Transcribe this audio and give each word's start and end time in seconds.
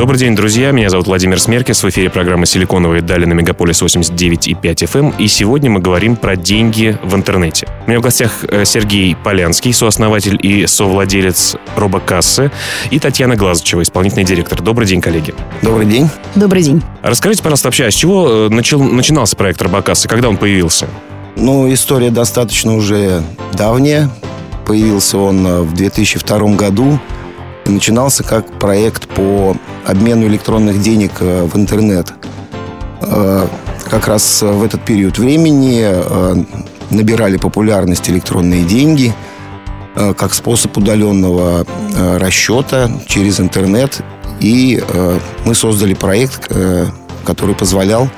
Добрый 0.00 0.18
день, 0.18 0.34
друзья. 0.34 0.70
Меня 0.70 0.88
зовут 0.88 1.08
Владимир 1.08 1.38
Смеркис. 1.38 1.82
В 1.82 1.88
эфире 1.90 2.08
программа 2.08 2.46
«Силиконовые 2.46 3.02
дали» 3.02 3.26
на 3.26 3.34
Мегаполис 3.34 3.82
89,5 3.82 4.58
FM. 4.62 5.14
И 5.18 5.28
сегодня 5.28 5.68
мы 5.68 5.80
говорим 5.80 6.16
про 6.16 6.36
деньги 6.36 6.96
в 7.02 7.14
интернете. 7.14 7.68
У 7.86 7.90
меня 7.90 8.00
в 8.00 8.02
гостях 8.02 8.42
э, 8.48 8.64
Сергей 8.64 9.14
Полянский, 9.14 9.74
сооснователь 9.74 10.38
и 10.42 10.66
совладелец 10.66 11.56
робокассы, 11.76 12.50
и 12.90 12.98
Татьяна 12.98 13.36
Глазычева, 13.36 13.82
исполнительный 13.82 14.24
директор. 14.24 14.62
Добрый 14.62 14.86
день, 14.86 15.02
коллеги. 15.02 15.34
Добрый 15.60 15.84
день. 15.84 16.08
Добрый 16.34 16.62
день. 16.62 16.82
Расскажите, 17.02 17.42
пожалуйста, 17.42 17.68
вообще, 17.68 17.84
а 17.84 17.90
с 17.90 17.94
чего 17.94 18.26
э, 18.26 18.48
начал, 18.48 18.82
начинался 18.82 19.36
проект 19.36 19.60
робокассы? 19.60 20.08
Когда 20.08 20.30
он 20.30 20.38
появился? 20.38 20.86
Ну, 21.36 21.70
история 21.70 22.08
достаточно 22.08 22.74
уже 22.74 23.22
давняя. 23.52 24.08
Появился 24.64 25.18
он 25.18 25.46
э, 25.46 25.60
в 25.60 25.74
2002 25.74 26.54
году 26.54 26.98
начинался 27.66 28.24
как 28.24 28.58
проект 28.58 29.08
по 29.08 29.56
обмену 29.90 30.26
электронных 30.26 30.80
денег 30.80 31.12
э, 31.20 31.44
в 31.44 31.56
интернет. 31.56 32.12
Э, 33.02 33.46
как 33.88 34.06
раз 34.06 34.42
в 34.42 34.62
этот 34.62 34.84
период 34.84 35.18
времени 35.18 35.82
э, 35.82 36.34
набирали 36.90 37.36
популярность 37.36 38.08
электронные 38.08 38.64
деньги 38.64 39.12
как 40.16 40.34
способ 40.34 40.78
удаленного 40.78 41.66
расчета 42.16 42.88
через 43.06 43.40
интернет. 43.40 44.00
И 44.38 44.80
мы 45.44 45.54
создали 45.54 45.94
проект, 45.94 46.48
который 47.24 47.56
позволял 47.56 48.08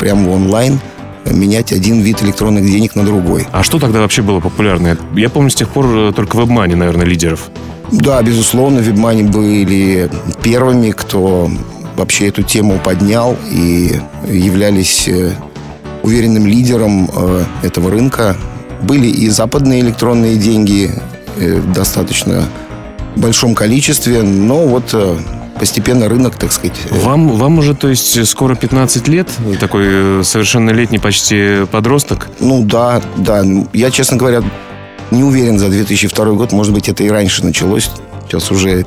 прямо 0.00 0.30
онлайн 0.30 0.80
менять 1.24 1.72
один 1.72 2.00
вид 2.00 2.22
электронных 2.24 2.66
денег 2.66 2.96
на 2.96 3.04
другой. 3.04 3.46
А 3.52 3.62
что 3.62 3.78
тогда 3.78 4.00
вообще 4.00 4.20
было 4.22 4.40
популярно? 4.40 4.98
Я 5.14 5.30
помню 5.30 5.50
с 5.50 5.54
тех 5.54 5.68
пор 5.68 6.12
только 6.12 6.36
WebMoney, 6.36 6.74
наверное, 6.74 7.06
лидеров. 7.06 7.50
Да, 7.92 8.22
безусловно, 8.22 8.78
Вебмани 8.78 9.22
были 9.22 10.10
первыми, 10.42 10.90
кто 10.92 11.50
вообще 11.96 12.28
эту 12.28 12.42
тему 12.42 12.80
поднял 12.82 13.36
и 13.50 14.00
являлись 14.26 15.06
э, 15.08 15.32
уверенным 16.02 16.46
лидером 16.46 17.10
э, 17.14 17.44
этого 17.62 17.90
рынка. 17.90 18.34
Были 18.80 19.06
и 19.08 19.28
западные 19.28 19.80
электронные 19.80 20.36
деньги 20.36 20.90
э, 21.36 21.60
в 21.60 21.72
достаточно 21.72 22.48
большом 23.16 23.54
количестве, 23.54 24.22
но 24.22 24.66
вот 24.66 24.94
постепенно 25.60 26.08
рынок, 26.08 26.36
так 26.36 26.50
сказать. 26.50 26.80
Вам, 26.90 27.28
вам 27.36 27.58
уже, 27.58 27.74
то 27.74 27.88
есть, 27.88 28.26
скоро 28.26 28.54
15 28.54 29.06
лет? 29.08 29.28
Такой 29.60 30.24
совершеннолетний 30.24 30.98
почти 30.98 31.66
подросток? 31.70 32.30
Ну 32.40 32.64
да, 32.64 33.02
да. 33.18 33.44
Я, 33.74 33.90
честно 33.90 34.16
говоря, 34.16 34.42
не 35.12 35.24
уверен 35.24 35.58
за 35.58 35.68
2002 35.68 36.32
год, 36.32 36.52
может 36.52 36.72
быть, 36.72 36.88
это 36.88 37.02
и 37.02 37.08
раньше 37.08 37.44
началось. 37.44 37.90
Сейчас 38.26 38.50
уже 38.50 38.84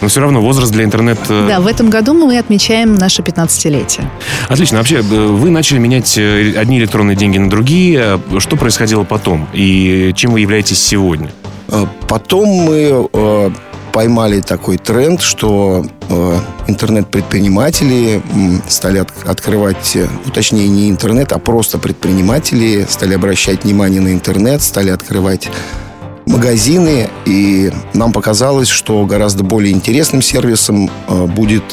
но 0.00 0.06
все 0.06 0.20
равно 0.20 0.40
возраст 0.40 0.70
для 0.70 0.84
интернета... 0.84 1.46
Да, 1.48 1.60
в 1.60 1.66
этом 1.66 1.90
году 1.90 2.14
мы 2.14 2.38
отмечаем 2.38 2.94
наше 2.94 3.22
15-летие. 3.22 4.04
Отлично. 4.48 4.78
Вообще, 4.78 4.98
э, 4.98 5.00
вы 5.00 5.50
начали 5.50 5.78
менять 5.78 6.16
э, 6.16 6.54
одни 6.56 6.78
электронные 6.78 7.16
деньги 7.16 7.38
на 7.38 7.50
другие. 7.50 8.20
Что 8.38 8.56
происходило 8.56 9.02
потом? 9.02 9.48
И 9.52 10.12
чем 10.14 10.32
вы 10.32 10.40
являетесь 10.40 10.80
сегодня? 10.80 11.32
Э, 11.68 11.86
потом 12.06 12.48
мы 12.48 13.08
поймали 13.92 14.40
такой 14.40 14.78
тренд, 14.78 15.20
что 15.20 15.84
э, 16.08 16.38
интернет-предприниматели 16.66 18.22
стали 18.68 18.98
от, 18.98 19.12
открывать, 19.26 19.96
ну, 19.96 20.30
точнее, 20.32 20.68
не 20.68 20.90
интернет, 20.90 21.32
а 21.32 21.38
просто 21.38 21.78
предприниматели 21.78 22.86
стали 22.88 23.14
обращать 23.14 23.64
внимание 23.64 24.00
на 24.00 24.12
интернет, 24.12 24.62
стали 24.62 24.90
открывать 24.90 25.48
магазины, 26.26 27.08
и 27.24 27.72
нам 27.94 28.12
показалось, 28.12 28.68
что 28.68 29.04
гораздо 29.06 29.44
более 29.44 29.72
интересным 29.72 30.22
сервисом 30.22 30.90
э, 31.08 31.24
будет 31.26 31.64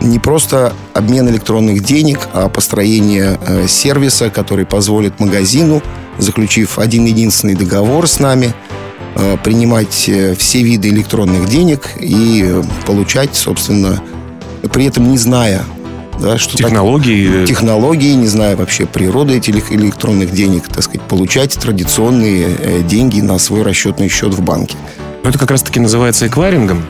не 0.00 0.18
просто 0.18 0.72
обмен 0.94 1.28
электронных 1.28 1.84
денег, 1.84 2.28
а 2.32 2.48
построение 2.48 3.38
э, 3.46 3.66
сервиса, 3.68 4.30
который 4.30 4.66
позволит 4.66 5.20
магазину, 5.20 5.82
заключив 6.18 6.78
один 6.78 7.04
единственный 7.04 7.54
договор 7.54 8.08
с 8.08 8.18
нами, 8.18 8.54
Э, 8.72 8.81
принимать 9.42 10.08
э, 10.08 10.34
все 10.34 10.62
виды 10.62 10.88
электронных 10.88 11.48
денег 11.48 11.90
и 12.00 12.42
э, 12.44 12.62
получать, 12.86 13.34
собственно, 13.34 14.02
при 14.72 14.86
этом 14.86 15.10
не 15.10 15.18
зная, 15.18 15.62
да, 16.20 16.38
что 16.38 16.56
технологии, 16.56 17.40
так, 17.40 17.48
технологии, 17.48 18.14
не 18.14 18.26
зная 18.26 18.56
вообще 18.56 18.86
природы 18.86 19.36
этих 19.36 19.72
электронных 19.72 20.32
денег, 20.32 20.68
так 20.68 20.82
сказать, 20.84 21.02
получать 21.02 21.52
традиционные 21.54 22.82
деньги 22.82 23.20
на 23.20 23.38
свой 23.38 23.62
расчетный 23.62 24.08
счет 24.08 24.34
в 24.34 24.42
банке. 24.42 24.76
Но 25.22 25.30
это 25.30 25.38
как 25.38 25.50
раз-таки 25.50 25.78
называется 25.78 26.26
эквайрингом? 26.26 26.84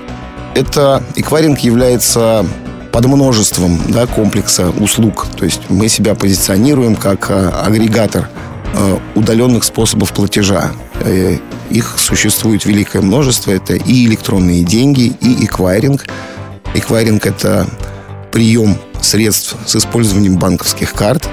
Это 0.55 1.03
эквайринг 1.17 1.59
является 1.61 2.47
под 2.93 3.07
множеством 3.07 3.81
да, 3.89 4.07
комплекса 4.07 4.71
услуг. 4.71 5.27
То 5.37 5.45
есть 5.45 5.63
мы 5.71 5.89
себя 5.89 6.15
позиционируем 6.15 6.95
как 6.95 7.31
агрегатор 7.31 8.29
удаленных 9.15 9.65
способов 9.65 10.13
платежа. 10.13 10.73
Их 11.71 11.95
существует 11.99 12.65
великое 12.65 13.03
множество. 13.03 13.51
Это 13.51 13.75
и 13.75 14.07
электронные 14.07 14.63
деньги, 14.65 15.13
и 15.21 15.45
эквайринг. 15.45 16.07
Эквайринг– 16.75 17.27
это 17.27 17.67
прием 18.31 18.77
средств 19.01 19.57
с 19.67 19.77
использованием 19.77 20.37
банковских 20.37 20.93
карт. 20.93 21.29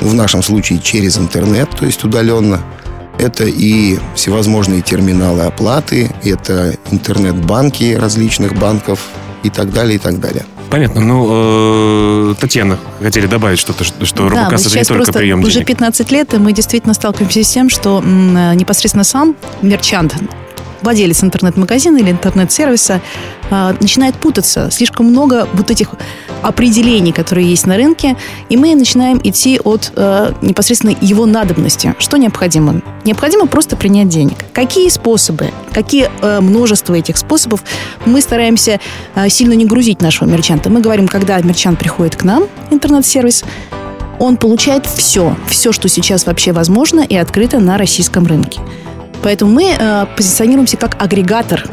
В 0.00 0.14
нашем 0.14 0.42
случае 0.42 0.80
через 0.80 1.16
интернет, 1.16 1.70
то 1.70 1.86
есть 1.86 2.04
удаленно. 2.04 2.62
Это 3.18 3.44
и 3.44 3.98
всевозможные 4.16 4.82
терминалы 4.82 5.42
оплаты, 5.42 6.10
это 6.24 6.74
интернет-банки 6.90 7.94
различных 7.94 8.58
банков 8.58 9.00
и 9.42 9.50
так 9.50 9.72
далее, 9.72 9.96
и 9.96 9.98
так 9.98 10.20
далее. 10.20 10.44
Понятно. 10.70 11.00
Ну, 11.00 12.30
э, 12.30 12.34
Татьяна, 12.40 12.78
хотели 13.00 13.26
добавить 13.26 13.58
что-то, 13.58 13.84
что, 13.84 14.04
что 14.06 14.28
да, 14.28 14.36
робокасса 14.36 14.68
это 14.68 14.78
не 14.78 14.84
только 14.84 15.12
прием 15.12 15.40
денег. 15.40 15.48
Уже 15.48 15.64
15 15.64 16.10
лет, 16.12 16.32
и 16.34 16.38
мы 16.38 16.52
действительно 16.52 16.94
сталкиваемся 16.94 17.44
с 17.44 17.48
тем, 17.48 17.68
что 17.68 18.00
непосредственно 18.00 19.04
сам 19.04 19.36
мерчант 19.60 20.14
владелец 20.82 21.22
интернет-магазина 21.22 21.98
или 21.98 22.10
интернет-сервиса 22.10 23.00
э, 23.50 23.74
начинает 23.80 24.16
путаться. 24.16 24.70
Слишком 24.70 25.06
много 25.06 25.48
вот 25.54 25.70
этих 25.70 25.90
определений, 26.42 27.12
которые 27.12 27.48
есть 27.48 27.66
на 27.66 27.76
рынке, 27.76 28.16
и 28.48 28.56
мы 28.56 28.74
начинаем 28.74 29.20
идти 29.22 29.60
от 29.62 29.92
э, 29.94 30.32
непосредственно 30.42 30.94
его 31.00 31.26
надобности. 31.26 31.94
Что 31.98 32.16
необходимо? 32.16 32.82
Необходимо 33.04 33.46
просто 33.46 33.76
принять 33.76 34.08
денег. 34.08 34.36
Какие 34.52 34.88
способы, 34.88 35.50
какие 35.72 36.10
э, 36.20 36.40
множество 36.40 36.94
этих 36.94 37.16
способов 37.16 37.62
мы 38.04 38.20
стараемся 38.20 38.80
э, 39.14 39.28
сильно 39.28 39.52
не 39.54 39.64
грузить 39.64 40.02
нашего 40.02 40.28
мерчанта. 40.28 40.70
Мы 40.70 40.80
говорим, 40.80 41.08
когда 41.08 41.38
мерчант 41.40 41.78
приходит 41.78 42.16
к 42.16 42.24
нам, 42.24 42.44
интернет-сервис, 42.70 43.44
он 44.18 44.36
получает 44.36 44.86
все, 44.86 45.36
все, 45.48 45.72
что 45.72 45.88
сейчас 45.88 46.26
вообще 46.26 46.52
возможно 46.52 47.00
и 47.00 47.16
открыто 47.16 47.58
на 47.58 47.76
российском 47.76 48.26
рынке. 48.26 48.60
Поэтому 49.22 49.52
мы 49.52 49.76
э, 49.78 50.06
позиционируемся 50.16 50.76
как 50.76 51.00
агрегатор 51.00 51.64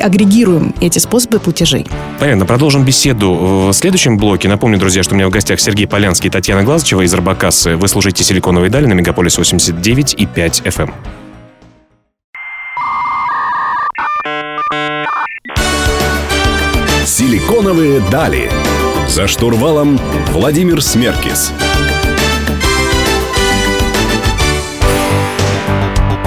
агрегируем 0.00 0.74
эти 0.80 0.98
способы 0.98 1.38
платежей. 1.38 1.86
Понятно. 2.18 2.46
Продолжим 2.46 2.84
беседу 2.84 3.32
в 3.32 3.72
следующем 3.72 4.16
блоке. 4.16 4.48
Напомню, 4.48 4.78
друзья, 4.78 5.02
что 5.02 5.14
у 5.14 5.16
меня 5.16 5.28
в 5.28 5.30
гостях 5.30 5.60
Сергей 5.60 5.86
Полянский 5.86 6.28
и 6.28 6.30
Татьяна 6.30 6.62
Глазычева 6.62 7.02
из 7.02 7.14
Арбакассы. 7.14 7.76
Вы 7.76 7.88
служите 7.88 8.24
«Силиконовой 8.24 8.70
дали» 8.70 8.86
на 8.86 8.92
Мегаполис 8.94 9.38
89 9.38 10.14
и 10.18 10.26
5 10.26 10.62
FM. 10.64 10.92
«Силиконовые 17.06 18.00
дали». 18.10 18.50
За 19.08 19.28
штурвалом 19.28 20.00
Владимир 20.32 20.82
Смеркис. 20.82 21.52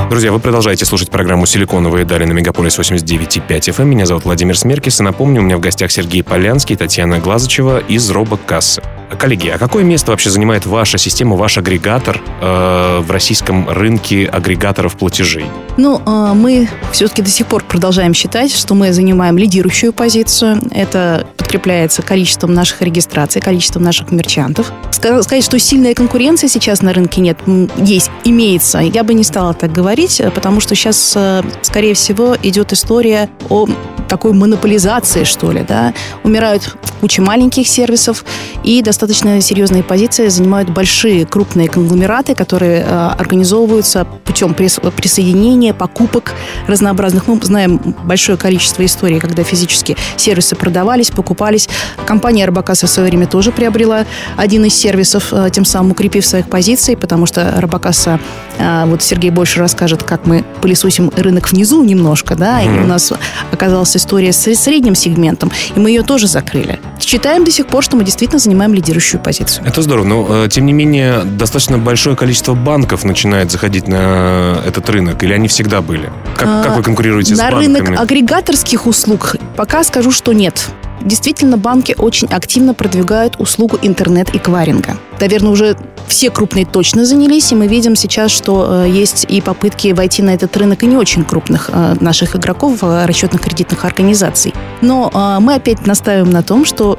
Друзья, 0.10 0.32
вы 0.32 0.40
продолжаете 0.40 0.86
слушать 0.86 1.10
программу 1.10 1.46
«Силиконовые 1.46 2.06
дали» 2.06 2.24
на 2.24 2.32
Мегаполис 2.32 2.80
89.5 2.80 3.46
FM. 3.50 3.86
Меня 3.86 4.06
зовут 4.06 4.24
Владимир 4.24 4.58
Смеркис. 4.58 5.02
И 5.02 5.04
напомню, 5.04 5.42
у 5.42 5.44
меня 5.44 5.58
в 5.58 5.60
гостях 5.60 5.92
Сергей 5.92 6.24
Полянский 6.24 6.78
Татьяна 6.78 7.20
Глазычева 7.20 7.80
из 7.80 8.10
Робокассы. 8.10 8.82
Коллеги, 9.16 9.48
а 9.50 9.58
какое 9.58 9.84
место 9.84 10.12
вообще 10.12 10.30
занимает 10.30 10.66
ваша 10.66 10.98
система, 10.98 11.36
ваш 11.36 11.58
агрегатор 11.58 12.22
э, 12.42 13.00
в 13.00 13.10
российском 13.10 13.70
рынке 13.70 14.26
агрегаторов 14.26 14.98
платежей? 14.98 15.46
Ну, 15.78 16.02
э, 16.06 16.34
мы 16.34 16.70
все-таки 16.92 17.22
до 17.22 17.30
сих 17.30 17.48
пор 17.48 17.64
продолжаем 17.64 18.14
считать, 18.14 18.54
что 18.54 18.76
мы 18.76 18.92
занимаем 18.92 19.38
лидирующую 19.38 19.94
позицию. 19.94 20.62
Это 20.72 21.26
подкрепляется 21.38 22.02
количеством 22.02 22.54
наших 22.54 22.82
регистраций, 22.82 23.42
количеством 23.42 23.84
наших 23.84 24.12
мерчантов. 24.12 24.72
Сказать, 24.92 25.44
что 25.44 25.58
сильная 25.58 25.94
конкуренция 25.94 26.50
сейчас 26.50 26.82
на 26.82 26.92
рынке 26.92 27.22
нет, 27.22 27.38
есть, 27.78 28.12
имеется. 28.26 28.80
Я 28.80 29.04
бы 29.04 29.14
не 29.14 29.24
стала 29.24 29.54
так 29.54 29.72
говорить, 29.72 30.22
потому 30.36 30.60
что 30.60 30.76
сейчас, 30.76 31.14
э, 31.16 31.44
скорее 31.62 31.94
всего, 31.94 32.36
идет 32.44 32.74
история 32.74 33.30
о 33.50 33.68
такой 34.08 34.34
монополизации, 34.34 35.24
что 35.24 35.52
ли, 35.52 35.66
да. 35.68 35.94
Умирают 36.24 36.76
куча 37.02 37.22
маленьких 37.22 37.68
сервисов, 37.68 38.26
и 38.64 38.82
достаточно 38.82 39.40
серьезные 39.42 39.84
позиции 39.84 40.28
занимают 40.28 40.70
большие 40.70 41.26
крупные 41.26 41.70
конгломераты, 41.70 42.36
которые 42.36 42.82
э, 42.82 43.10
организовываются 43.18 44.06
путем 44.06 44.54
присоединения, 44.54 45.74
покупок 45.74 46.34
разнообразных. 46.68 47.28
Мы 47.28 47.40
знаем 47.42 47.78
большое 48.04 48.38
количество 48.38 48.86
историй, 48.86 49.20
когда 49.20 49.44
физически 49.44 49.96
сервисы 50.16 50.56
продавались, 50.56 51.12
покупались. 51.12 51.70
Компания 52.06 52.46
Робокаса 52.46 52.88
в 52.88 52.90
свое 52.90 53.10
время 53.10 53.28
тоже 53.28 53.52
приобрела 53.52 54.06
один 54.36 54.66
из 54.66 54.74
сервисов, 54.74 55.32
э, 55.32 55.50
тем 55.52 55.66
самым 55.66 55.92
укрепив 55.92 56.26
своих 56.26 56.50
позиций, 56.50 56.98
потому 56.98 57.26
что 57.26 57.54
Робокаса, 57.58 58.20
э, 58.58 58.84
вот 58.86 59.04
Сергей 59.04 59.32
больше 59.32 59.60
расскажет, 59.60 60.04
как 60.04 60.26
мы 60.26 60.44
пылесосим 60.62 61.12
рынок 61.16 61.52
внизу 61.52 61.84
немножко, 61.84 62.36
да, 62.36 62.62
и 62.62 62.68
у 62.68 62.86
нас 62.86 63.14
оказалась 63.52 63.96
история 63.98 64.32
с 64.32 64.56
средним 64.56 64.96
сегментом, 64.96 65.52
и 65.76 65.80
мы 65.80 65.90
ее 65.90 66.04
тоже 66.04 66.28
закрыли. 66.28 66.80
Считаем 67.00 67.44
до 67.44 67.52
сих 67.52 67.68
пор, 67.68 67.84
что 67.84 67.96
мы 67.98 68.04
действительно 68.04 68.40
занимаем 68.40 68.74
лидирующую 68.74 69.22
позицию. 69.22 69.66
Это 69.66 69.82
здорово, 69.82 70.06
но 70.06 70.28
э, 70.46 70.50
тем 70.50 70.66
не 70.66 70.74
менее 70.74 71.24
достаточно 71.24 71.78
большое 71.78 72.16
количество 72.16 72.54
банков 72.54 73.04
начинает 73.04 73.52
заходить 73.52 73.88
на 73.88 74.62
этот 74.66 74.90
рынок, 74.90 75.22
или 75.24 75.34
они 75.34 75.48
всегда 75.48 75.82
были? 75.82 76.10
Как, 76.38 76.48
а, 76.48 76.64
как 76.64 76.78
вы 76.78 76.84
конкурируете 76.84 77.32
на 77.32 77.38
с 77.38 77.40
банками? 77.52 77.68
На 77.68 77.80
рынок 77.80 78.00
агрегаторских 78.00 78.88
услуг 78.88 79.36
пока 79.56 79.84
скажу, 79.84 80.12
что 80.12 80.34
нет. 80.34 80.68
Действительно, 81.02 81.58
банки 81.58 81.96
очень 81.98 82.28
активно 82.28 82.74
продвигают 82.74 83.40
услугу 83.40 83.78
интернет-эквайринга. 83.82 84.98
Наверное, 85.20 85.52
уже 85.52 85.78
все 86.08 86.30
крупные 86.30 86.66
точно 86.66 87.06
занялись, 87.06 87.52
и 87.52 87.56
мы 87.56 87.68
видим 87.68 87.96
сейчас, 87.96 88.32
что 88.32 88.86
э, 88.86 88.90
есть 88.90 89.26
и 89.28 89.42
попытки 89.42 89.92
войти 89.92 90.22
на 90.22 90.32
этот 90.32 90.56
рынок 90.58 90.84
и 90.84 90.88
не 90.88 90.96
очень 90.96 91.24
крупных 91.24 91.70
э, 91.72 91.96
наших 92.00 92.36
игроков, 92.36 92.80
э, 92.82 93.06
расчетных 93.06 93.42
кредитных 93.42 93.86
организаций. 93.86 94.54
Но 94.82 95.12
э, 95.14 95.40
мы 95.42 95.56
опять 95.56 95.86
настаиваем 95.86 96.32
на 96.32 96.44
том, 96.44 96.66
что 96.66 96.98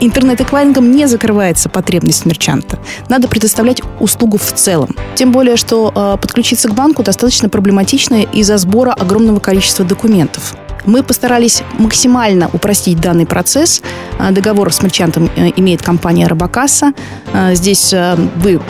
интернет-эквайрингом 0.00 0.90
не 0.90 1.06
закрывается 1.06 1.68
потребность 1.68 2.26
мерчанта. 2.26 2.78
Надо 3.08 3.28
предоставлять 3.28 3.82
услугу 4.00 4.38
в 4.38 4.52
целом. 4.52 4.96
Тем 5.14 5.30
более, 5.30 5.56
что 5.56 6.18
подключиться 6.20 6.68
к 6.68 6.74
банку 6.74 7.02
достаточно 7.02 7.50
проблематично 7.50 8.22
из-за 8.22 8.56
сбора 8.56 8.92
огромного 8.92 9.40
количества 9.40 9.84
документов. 9.84 10.54
Мы 10.90 11.04
постарались 11.04 11.62
максимально 11.78 12.50
упростить 12.52 13.00
данный 13.00 13.24
процесс. 13.24 13.80
А, 14.18 14.32
договор 14.32 14.72
с 14.72 14.82
мерчантом 14.82 15.30
э, 15.36 15.52
имеет 15.54 15.82
компания 15.82 16.26
Робокасса. 16.26 16.94
А, 17.32 17.54
здесь 17.54 17.92
э, 17.92 18.16
вы 18.38 18.60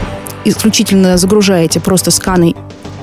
исключительно 0.44 1.16
загружаете 1.16 1.80
просто 1.80 2.10
сканы 2.10 2.54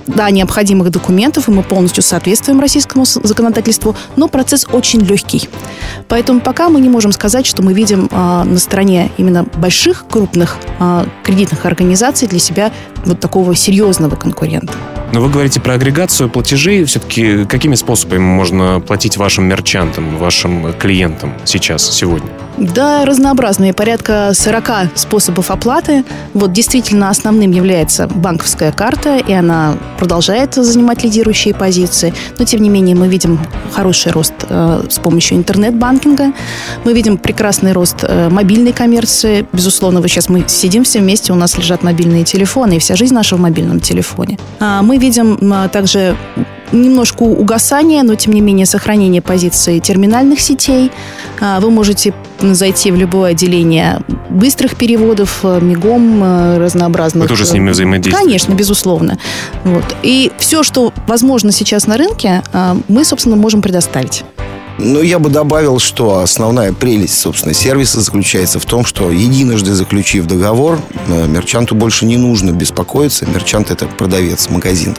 да, 0.08 0.30
необходимых 0.30 0.90
документов, 0.90 1.48
и 1.48 1.52
мы 1.52 1.64
полностью 1.64 2.04
соответствуем 2.04 2.60
российскому 2.60 3.06
законодательству, 3.06 3.96
но 4.16 4.28
процесс 4.28 4.66
очень 4.72 5.02
легкий. 5.02 5.50
Поэтому 6.08 6.40
пока 6.40 6.70
мы 6.70 6.80
не 6.82 6.90
можем 6.90 7.12
сказать, 7.12 7.46
что 7.46 7.62
мы 7.62 7.74
видим 7.74 8.10
э, 8.12 8.44
на 8.44 8.58
стороне 8.58 9.12
именно 9.18 9.44
больших, 9.44 10.06
крупных 10.10 10.58
э, 10.80 11.06
кредитных 11.24 11.66
организаций 11.66 12.28
для 12.28 12.40
себя 12.40 12.72
вот 13.06 13.20
такого 13.20 13.56
серьезного 13.56 14.16
конкурента. 14.16 14.74
Но 15.14 15.22
вы 15.22 15.30
говорите 15.30 15.62
про 15.62 15.76
агрегацию 15.76 16.30
платежей. 16.30 16.84
Все-таки 16.84 17.46
какими 17.46 17.76
способами 17.76 18.20
можно 18.20 18.82
платить 18.82 19.18
вашим 19.18 19.46
мерчантам, 19.46 20.18
вашим 20.18 20.74
клиентам 20.74 21.34
сейчас, 21.46 21.90
сегодня? 21.90 22.30
Да, 22.58 23.06
разнообразные. 23.06 23.74
Порядка 23.74 24.32
40 24.34 24.98
способов 24.98 25.52
оплаты. 25.52 26.04
Вот 26.34 26.52
действительно 26.52 27.10
основным 27.10 27.52
является 27.52 28.08
банковская 28.08 28.72
карта, 28.72 29.18
и 29.18 29.32
она 29.32 29.78
продолжает 30.00 30.56
занимать 30.56 31.04
лидирующие 31.04 31.54
позиции. 31.54 32.14
Но, 32.40 32.46
тем 32.46 32.62
не 32.62 32.70
менее, 32.70 32.96
мы 32.96 33.08
видим 33.08 33.40
хороший 33.72 34.12
рост 34.12 34.34
э, 34.50 34.84
с 34.90 34.98
помощью 34.98 35.38
интернет-банкинга. 35.38 36.34
Мы 36.84 36.94
видим 36.94 37.20
прекрасный 37.20 37.74
рост 37.74 37.98
э, 38.02 38.30
мобильной 38.30 38.74
коммерции. 38.74 39.46
Безусловно, 39.54 40.02
вот 40.02 40.10
сейчас 40.10 40.28
мы 40.28 40.44
сидим 40.48 40.84
все 40.84 41.00
вместе, 41.00 41.34
у 41.34 41.36
нас 41.36 41.58
лежат 41.58 41.84
мобильные 41.84 42.24
телефоны, 42.24 42.78
и 42.78 42.80
вся 42.80 42.96
жизнь 42.96 43.14
наша 43.14 43.36
в 43.36 43.40
мобильном 43.40 43.80
телефоне. 43.80 44.40
А 44.60 44.82
мы 44.82 44.98
видим 44.98 45.38
а, 45.54 45.68
также 45.68 46.16
немножко 46.72 47.24
угасание, 47.24 48.04
но 48.04 48.16
тем 48.16 48.34
не 48.34 48.42
менее 48.42 48.66
сохранение 48.66 49.22
позиции 49.22 49.80
терминальных 49.80 50.40
сетей. 50.40 50.92
А, 51.40 51.60
вы 51.60 51.72
можете 51.72 52.14
зайти 52.40 52.92
в 52.92 52.96
любое 52.96 53.32
отделение 53.32 54.02
быстрых 54.30 54.76
переводов, 54.76 55.40
э, 55.44 55.60
мигом, 55.62 56.24
э, 56.24 56.58
разнообразных. 56.58 57.24
Вы 57.24 57.28
тоже 57.28 57.46
с 57.46 57.54
ними 57.54 57.72
взаимодействуете? 57.72 58.26
Конечно, 58.26 58.54
безусловно. 58.54 59.18
Вот. 59.64 59.84
И 60.04 60.32
все, 60.38 60.64
что 60.64 60.94
возможно 61.08 61.52
сейчас 61.52 61.88
на 61.88 61.98
рынке, 61.98 62.44
а, 62.54 62.78
мы, 62.88 63.04
собственно, 63.06 63.36
можем 63.36 63.62
предоставить. 63.62 64.24
Ну, 64.80 65.02
я 65.02 65.18
бы 65.18 65.30
добавил, 65.30 65.80
что 65.80 66.20
основная 66.20 66.72
прелесть, 66.72 67.20
собственно, 67.20 67.54
сервиса 67.56 68.00
заключается 68.00 68.60
в 68.60 68.66
том, 68.66 68.86
что 68.86 69.10
единожды 69.12 69.74
заключив 69.74 70.28
договор, 70.28 70.80
э, 71.08 71.28
мерчанту 71.28 71.74
больше 71.74 72.06
не 72.06 72.18
нужно 72.18 72.52
беспокоиться. 72.52 73.26
Мерчант– 73.26 73.72
это 73.72 73.88
продавец, 73.88 74.50
магазин 74.50 74.96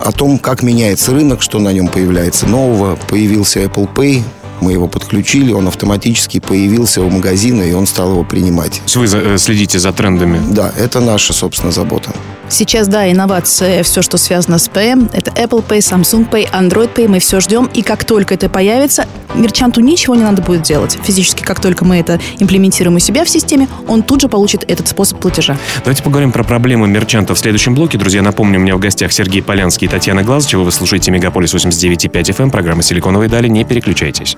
о 0.00 0.12
том, 0.12 0.38
как 0.38 0.62
меняется 0.62 1.12
рынок, 1.12 1.42
что 1.42 1.58
на 1.58 1.72
нем 1.72 1.88
появляется 1.88 2.46
нового. 2.46 2.96
Появился 3.08 3.60
Apple 3.60 3.88
Pay, 3.94 4.22
мы 4.60 4.72
его 4.72 4.88
подключили, 4.88 5.52
он 5.52 5.68
автоматически 5.68 6.40
появился 6.40 7.02
у 7.02 7.10
магазина, 7.10 7.62
и 7.62 7.72
он 7.72 7.86
стал 7.86 8.12
его 8.12 8.24
принимать. 8.24 8.82
То 8.92 9.02
есть 9.02 9.14
вы 9.14 9.20
э, 9.20 9.38
следите 9.38 9.78
за 9.78 9.92
трендами? 9.92 10.40
Да, 10.52 10.72
это 10.78 11.00
наша, 11.00 11.32
собственно, 11.32 11.72
забота. 11.72 12.12
Сейчас, 12.50 12.88
да, 12.88 13.10
инновация, 13.10 13.84
все, 13.84 14.02
что 14.02 14.18
связано 14.18 14.58
с 14.58 14.68
Pay, 14.68 15.10
это 15.12 15.30
Apple 15.30 15.64
Pay, 15.66 15.78
Samsung 15.78 16.28
Pay, 16.28 16.50
Android 16.50 16.92
Pay, 16.92 17.06
мы 17.06 17.20
все 17.20 17.38
ждем, 17.38 17.70
и 17.72 17.82
как 17.82 18.04
только 18.04 18.34
это 18.34 18.48
появится, 18.48 19.06
мерчанту 19.36 19.80
ничего 19.80 20.16
не 20.16 20.24
надо 20.24 20.42
будет 20.42 20.62
делать. 20.62 20.98
Физически, 21.04 21.44
как 21.44 21.60
только 21.60 21.84
мы 21.84 21.98
это 21.98 22.20
имплементируем 22.40 22.96
у 22.96 22.98
себя 22.98 23.24
в 23.24 23.28
системе, 23.28 23.68
он 23.86 24.02
тут 24.02 24.20
же 24.20 24.28
получит 24.28 24.64
этот 24.68 24.88
способ 24.88 25.20
платежа. 25.20 25.56
Давайте 25.84 26.02
поговорим 26.02 26.32
про 26.32 26.42
проблемы 26.42 26.88
мерчантов 26.88 27.38
в 27.38 27.40
следующем 27.40 27.76
блоке. 27.76 27.98
Друзья, 27.98 28.20
напомню, 28.20 28.58
у 28.58 28.62
меня 28.62 28.74
в 28.76 28.80
гостях 28.80 29.12
Сергей 29.12 29.42
Полянский 29.42 29.86
и 29.86 29.90
Татьяна 29.90 30.24
Глазычева. 30.24 30.64
Вы 30.64 30.72
слушаете 30.72 31.12
Мегаполис 31.12 31.54
89.5 31.54 32.10
FM, 32.10 32.42
эм, 32.42 32.50
программа 32.50 32.82
«Силиконовые 32.82 33.28
дали». 33.28 33.46
Не 33.46 33.64
переключайтесь. 33.64 34.36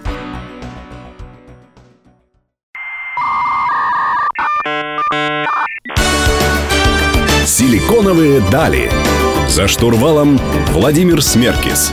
«Силиконовые 8.13 8.41
дали». 8.51 8.91
За 9.49 9.67
штурвалом 9.67 10.39
Владимир 10.73 11.23
Смеркис. 11.23 11.93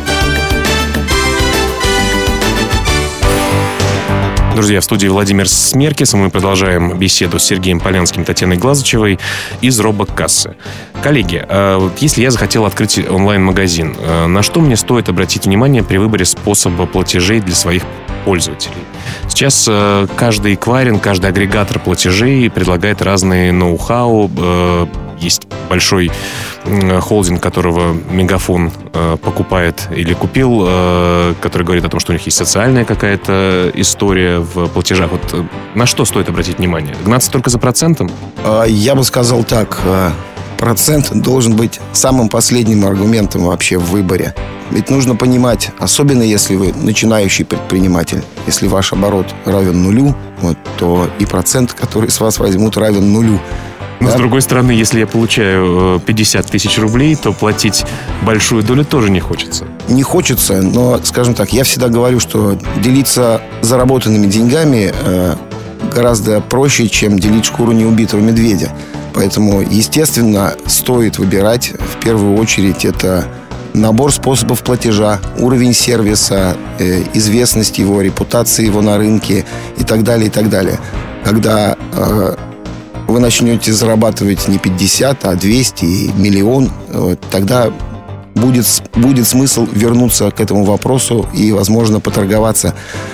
Друзья, 4.54 4.82
в 4.82 4.84
студии 4.84 5.08
Владимир 5.08 5.48
Смеркис. 5.48 6.14
Мы 6.14 6.30
продолжаем 6.30 6.98
беседу 6.98 7.40
с 7.40 7.44
Сергеем 7.44 7.80
Полянским 7.80 8.26
Татьяной 8.26 8.58
Глазычевой 8.58 9.18
из 9.62 9.80
Робокассы. 9.80 10.58
Коллеги, 11.02 11.46
а 11.48 11.90
если 12.00 12.22
я 12.22 12.32
захотел 12.32 12.66
открыть 12.66 13.00
онлайн-магазин, 13.10 13.96
а 14.00 14.28
на 14.28 14.44
что 14.44 14.60
мне 14.60 14.76
стоит 14.76 15.08
обратить 15.08 15.46
внимание 15.46 15.84
при 15.84 15.98
выборе 15.98 16.26
способа 16.26 16.86
платежей 16.86 17.40
для 17.40 17.56
своих 17.56 17.84
пользователей? 18.26 18.84
Сейчас 19.30 19.66
а, 19.70 20.06
каждый 20.18 20.56
эквайринг, 20.56 21.02
каждый 21.02 21.30
агрегатор 21.30 21.80
платежей 21.80 22.50
предлагает 22.50 23.02
разные 23.02 23.54
ноу-хау, 23.54 24.30
есть 25.20 25.48
большой 25.70 26.12
холдинг, 27.00 27.42
которого 27.42 27.94
Мегафон 27.94 28.72
э, 28.94 29.18
покупает 29.22 29.88
или 29.96 30.14
купил, 30.14 30.66
э, 30.68 31.34
который 31.42 31.64
говорит 31.64 31.86
о 31.86 31.90
том, 31.90 32.00
что 32.00 32.12
у 32.12 32.14
них 32.14 32.26
есть 32.26 32.38
социальная 32.38 32.86
какая-то 32.86 33.72
история 33.76 34.40
в 34.40 34.68
платежах. 34.68 35.12
Вот 35.12 35.22
э, 35.34 35.44
на 35.76 35.86
что 35.86 36.06
стоит 36.06 36.30
обратить 36.30 36.58
внимание? 36.58 36.96
Гнаться 37.04 37.32
только 37.32 37.50
за 37.50 37.60
процентом? 37.60 38.12
А, 38.44 38.66
я 38.66 38.96
бы 38.96 39.04
сказал 39.04 39.44
так. 39.44 39.80
Процент 40.58 41.14
должен 41.14 41.56
быть 41.56 41.80
самым 41.94 42.28
последним 42.28 42.86
аргументом 42.86 43.46
вообще 43.46 43.78
в 43.78 43.92
выборе. 43.92 44.36
Ведь 44.72 44.90
нужно 44.90 45.16
понимать, 45.16 45.72
особенно 45.80 46.22
если 46.22 46.56
вы 46.58 46.74
начинающий 46.74 47.46
предприниматель, 47.46 48.22
если 48.46 48.68
ваш 48.68 48.92
оборот 48.92 49.34
равен 49.46 49.82
нулю, 49.82 50.16
вот, 50.42 50.58
то 50.78 51.10
и 51.18 51.26
процент, 51.26 51.74
который 51.74 52.10
с 52.10 52.20
вас 52.20 52.40
возьмут, 52.40 52.76
равен 52.78 53.14
нулю. 53.14 53.40
Но, 54.00 54.08
да? 54.08 54.14
с 54.14 54.16
другой 54.16 54.42
стороны, 54.42 54.72
если 54.72 55.00
я 55.00 55.08
получаю 55.08 56.00
50 56.00 56.46
э, 56.46 56.50
тысяч 56.50 56.78
рублей, 56.78 57.16
то 57.16 57.34
платить 57.34 57.86
большую 58.22 58.64
долю 58.64 58.86
тоже 58.86 59.10
не 59.10 59.20
хочется. 59.20 59.66
Не 59.90 60.04
хочется, 60.04 60.62
но, 60.62 61.00
скажем 61.04 61.34
так, 61.34 61.52
я 61.52 61.64
всегда 61.64 61.90
говорю, 61.90 62.20
что 62.20 62.58
делиться 62.78 63.42
заработанными 63.62 64.28
деньгами 64.28 64.94
э, 64.94 65.36
гораздо 65.94 66.40
проще, 66.40 66.88
чем 66.88 67.20
делить 67.20 67.46
шкуру 67.46 67.72
неубитого 67.74 68.22
медведя. 68.22 68.72
Поэтому, 69.14 69.62
естественно, 69.62 70.54
стоит 70.66 71.18
выбирать 71.18 71.74
в 71.74 72.02
первую 72.02 72.38
очередь 72.38 72.86
это 72.86 73.26
набор 73.74 74.14
способов 74.14 74.64
платежа, 74.64 75.20
уровень 75.38 75.74
сервиса, 75.74 76.56
э, 76.80 77.04
известность 77.14 77.80
его, 77.80 78.02
репутация 78.02 78.66
его 78.66 78.82
на 78.82 78.98
рынке 78.98 79.46
и 79.78 79.84
так 79.84 80.04
далее, 80.04 80.28
и 80.28 80.32
так 80.32 80.50
далее. 80.50 80.80
Когда 81.26 81.76
вы 83.10 83.20
начнете 83.20 83.74
зарабатывать 83.74 84.48
не 84.48 84.58
50, 84.58 85.26
а 85.26 85.36
200 85.36 85.86
и 85.86 86.12
миллион, 86.14 86.72
тогда 87.32 87.72
будет, 88.40 88.66
будет 88.96 89.28
смысл 89.28 89.68
вернуться 89.72 90.32
к 90.32 90.40
этому 90.40 90.64
вопросу 90.64 91.28
и, 91.34 91.52
возможно, 91.52 92.00
поторговаться 92.00 92.74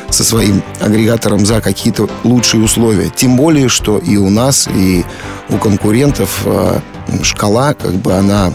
со 0.09 0.23
своим 0.23 0.61
агрегатором 0.79 1.45
за 1.45 1.61
какие-то 1.61 2.09
лучшие 2.23 2.63
условия. 2.63 3.11
Тем 3.15 3.35
более, 3.35 3.69
что 3.69 3.97
и 3.97 4.17
у 4.17 4.29
нас, 4.29 4.67
и 4.73 5.03
у 5.49 5.57
конкурентов 5.57 6.41
э, 6.45 6.79
шкала, 7.23 7.73
как 7.73 7.93
бы 7.93 8.13
она 8.13 8.53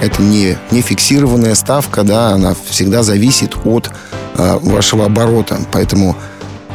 это 0.00 0.22
не, 0.22 0.56
не 0.70 0.80
фиксированная 0.80 1.54
ставка, 1.54 2.02
да, 2.02 2.30
она 2.30 2.54
всегда 2.68 3.02
зависит 3.02 3.56
от 3.64 3.90
э, 4.36 4.58
вашего 4.62 5.06
оборота. 5.06 5.58
Поэтому 5.72 6.16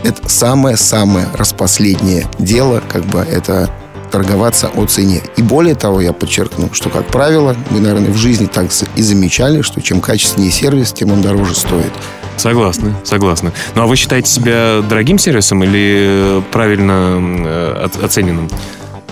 это 0.03 0.27
самое-самое 0.27 1.27
распоследнее 1.34 2.27
дело, 2.39 2.81
как 2.88 3.05
бы 3.05 3.20
это 3.20 3.70
торговаться 4.12 4.67
о 4.67 4.86
цене. 4.86 5.22
И 5.38 5.41
более 5.41 5.75
того, 5.75 6.01
я 6.01 6.13
подчеркну, 6.13 6.70
что, 6.74 6.89
как 6.89 7.08
правило, 7.08 7.55
вы, 7.70 7.79
наверное, 7.79 8.12
в 8.12 8.17
жизни 8.17 8.46
так 8.46 8.67
и 8.96 9.01
замечали, 9.01 9.62
что 9.62 9.81
чем 9.81 10.01
качественнее 10.01 10.51
сервис, 10.51 10.91
тем 10.91 11.12
он 11.12 11.22
дороже 11.22 11.55
стоит. 11.55 11.91
Согласны, 12.38 12.93
согласны. 13.03 13.51
Ну 13.75 13.84
а 13.84 13.86
вы 13.86 13.96
считаете 13.96 14.29
себя 14.29 14.81
дорогим 14.81 15.17
сервисом 15.17 15.63
или 15.63 16.43
правильно 16.51 17.17
э, 17.46 17.88
оцененным? 18.03 18.50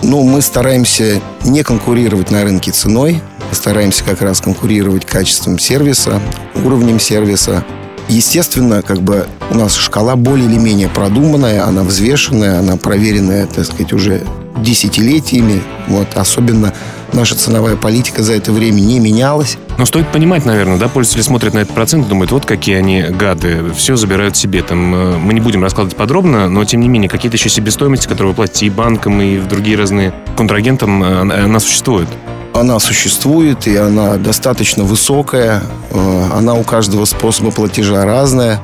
Ну, 0.02 0.22
мы 0.22 0.40
стараемся 0.40 1.20
не 1.44 1.62
конкурировать 1.62 2.30
на 2.30 2.42
рынке 2.42 2.70
ценой, 2.70 3.20
мы 3.48 3.54
стараемся 3.54 4.02
как 4.02 4.22
раз 4.22 4.40
конкурировать 4.40 5.04
качеством 5.04 5.58
сервиса, 5.58 6.20
уровнем 6.64 6.98
сервиса. 6.98 7.64
Естественно, 8.10 8.82
как 8.82 9.00
бы 9.02 9.28
у 9.52 9.54
нас 9.54 9.76
шкала 9.76 10.16
более 10.16 10.46
или 10.46 10.58
менее 10.58 10.88
продуманная, 10.88 11.64
она 11.64 11.84
взвешенная, 11.84 12.58
она 12.58 12.76
проверенная, 12.76 13.46
так 13.46 13.64
сказать, 13.64 13.92
уже 13.92 14.22
десятилетиями. 14.58 15.62
Вот, 15.86 16.08
особенно 16.16 16.74
наша 17.12 17.36
ценовая 17.36 17.76
политика 17.76 18.24
за 18.24 18.32
это 18.32 18.50
время 18.50 18.80
не 18.80 18.98
менялась. 18.98 19.58
Но 19.78 19.86
стоит 19.86 20.08
понимать, 20.08 20.44
наверное, 20.44 20.76
да, 20.76 20.88
пользователи 20.88 21.22
смотрят 21.22 21.54
на 21.54 21.60
этот 21.60 21.72
процент 21.72 22.06
и 22.06 22.08
думают, 22.08 22.32
вот 22.32 22.46
какие 22.46 22.76
они 22.76 23.02
гады, 23.02 23.72
все 23.76 23.94
забирают 23.94 24.36
себе. 24.36 24.64
Там, 24.64 24.92
э, 24.92 25.16
мы 25.16 25.32
не 25.32 25.40
будем 25.40 25.62
раскладывать 25.62 25.96
подробно, 25.96 26.48
но 26.48 26.64
тем 26.64 26.80
не 26.80 26.88
менее, 26.88 27.08
какие-то 27.08 27.36
еще 27.36 27.48
себестоимости, 27.48 28.08
которые 28.08 28.30
вы 28.30 28.34
платите 28.34 28.66
и 28.66 28.70
банкам, 28.70 29.22
и 29.22 29.38
в 29.38 29.46
другие 29.46 29.76
разные 29.76 30.12
контрагентам, 30.36 31.02
э, 31.04 31.44
она 31.44 31.60
существует 31.60 32.08
она 32.54 32.78
существует, 32.78 33.66
и 33.66 33.76
она 33.76 34.16
достаточно 34.16 34.84
высокая. 34.84 35.62
Э, 35.90 36.28
она 36.34 36.54
у 36.54 36.62
каждого 36.62 37.04
способа 37.04 37.50
платежа 37.50 38.04
разная. 38.04 38.60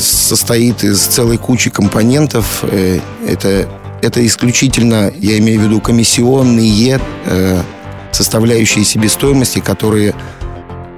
Состоит 0.00 0.84
из 0.84 1.00
целой 1.00 1.38
кучи 1.38 1.70
компонентов. 1.70 2.62
Это 3.26 3.68
это 4.02 4.26
исключительно, 4.26 5.12
я 5.16 5.38
имею 5.38 5.60
в 5.60 5.64
виду, 5.64 5.80
комиссионные 5.80 7.00
э, 7.24 7.62
составляющие 8.10 8.84
себестоимости, 8.84 9.60
которые 9.60 10.14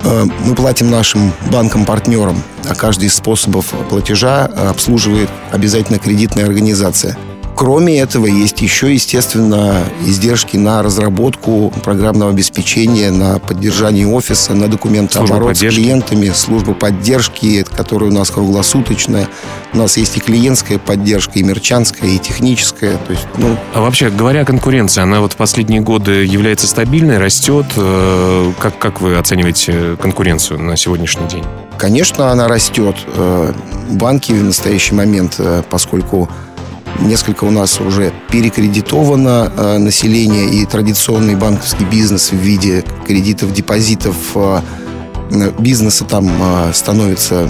э, 0.02 0.24
мы 0.46 0.54
платим 0.54 0.90
нашим 0.90 1.30
банкам-партнерам, 1.52 2.42
а 2.68 2.74
каждый 2.74 3.08
из 3.08 3.14
способов 3.14 3.66
платежа 3.90 4.46
обслуживает 4.46 5.28
обязательно 5.52 5.98
кредитная 5.98 6.46
организация. 6.46 7.16
Кроме 7.56 8.00
этого, 8.00 8.26
есть 8.26 8.60
еще, 8.62 8.92
естественно, 8.92 9.84
издержки 10.04 10.56
на 10.56 10.82
разработку 10.82 11.72
программного 11.84 12.32
обеспечения, 12.32 13.10
на 13.10 13.38
поддержание 13.38 14.06
офиса, 14.06 14.54
на 14.54 14.68
документооборот 14.68 15.56
с 15.56 15.60
клиентами, 15.60 16.30
служба 16.34 16.74
поддержки, 16.74 17.62
которая 17.62 18.10
у 18.10 18.12
нас 18.12 18.30
круглосуточная. 18.30 19.28
У 19.72 19.78
нас 19.78 19.96
есть 19.96 20.16
и 20.16 20.20
клиентская 20.20 20.78
поддержка, 20.78 21.38
и 21.38 21.42
мерчанская, 21.42 22.10
и 22.10 22.18
техническая. 22.18 22.98
То 22.98 23.12
есть, 23.12 23.26
ну... 23.38 23.56
А 23.72 23.80
вообще, 23.80 24.10
говоря 24.10 24.42
о 24.42 24.44
конкуренции, 24.44 25.00
она 25.00 25.20
вот 25.20 25.34
в 25.34 25.36
последние 25.36 25.80
годы 25.80 26.24
является 26.24 26.66
стабильной, 26.66 27.18
растет. 27.18 27.66
Э, 27.76 28.52
как, 28.58 28.78
как 28.78 29.00
вы 29.00 29.16
оцениваете 29.16 29.96
конкуренцию 30.00 30.60
на 30.60 30.76
сегодняшний 30.76 31.28
день? 31.28 31.44
Конечно, 31.78 32.30
она 32.30 32.48
растет. 32.48 32.96
Э, 33.14 33.52
банки 33.90 34.32
в 34.32 34.42
настоящий 34.42 34.94
момент, 34.94 35.36
э, 35.38 35.62
поскольку 35.68 36.28
Несколько 37.00 37.44
у 37.44 37.50
нас 37.50 37.80
уже 37.80 38.12
перекредитовано 38.30 39.52
э, 39.56 39.78
население 39.78 40.48
и 40.48 40.64
традиционный 40.64 41.34
банковский 41.34 41.84
бизнес 41.84 42.30
в 42.30 42.36
виде 42.36 42.84
кредитов, 43.06 43.52
депозитов 43.52 44.16
э, 44.36 44.60
бизнеса 45.58 46.04
там 46.04 46.30
э, 46.40 46.72
становится 46.72 47.48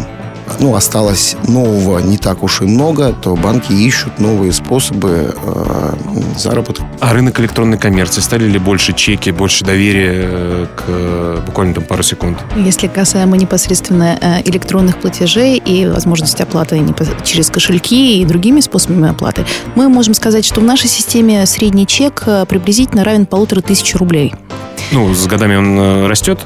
ну, 0.60 0.74
осталось 0.74 1.36
нового 1.48 1.98
не 1.98 2.18
так 2.18 2.42
уж 2.42 2.62
и 2.62 2.64
много, 2.64 3.12
то 3.12 3.36
банки 3.36 3.72
ищут 3.72 4.18
новые 4.18 4.52
способы 4.52 5.34
э, 5.34 5.94
заработка. 6.36 6.84
А 7.00 7.12
рынок 7.12 7.40
электронной 7.40 7.78
коммерции 7.78 8.20
стали 8.20 8.44
ли 8.44 8.58
больше 8.58 8.92
чеки, 8.92 9.30
больше 9.30 9.64
доверия 9.64 10.12
э, 10.14 10.66
к 10.76 10.84
э, 10.86 11.42
буквально 11.46 11.74
там 11.74 11.84
пару 11.84 12.02
секунд? 12.02 12.38
Если 12.56 12.86
касаемо 12.86 13.36
непосредственно 13.36 14.18
э, 14.20 14.42
электронных 14.44 15.00
платежей 15.00 15.58
и 15.58 15.86
возможности 15.86 16.42
оплаты 16.42 16.82
через 17.24 17.50
кошельки 17.50 18.20
и 18.20 18.24
другими 18.24 18.60
способами 18.60 19.10
оплаты, 19.10 19.44
мы 19.74 19.88
можем 19.88 20.14
сказать, 20.14 20.44
что 20.44 20.60
в 20.60 20.64
нашей 20.64 20.88
системе 20.88 21.46
средний 21.46 21.86
чек 21.86 22.24
приблизительно 22.48 23.04
равен 23.04 23.26
полутора 23.26 23.60
тысяч 23.60 23.94
рублей. 23.94 24.34
Ну, 24.94 25.12
с 25.12 25.26
годами 25.26 25.56
он 25.56 26.06
растет? 26.06 26.38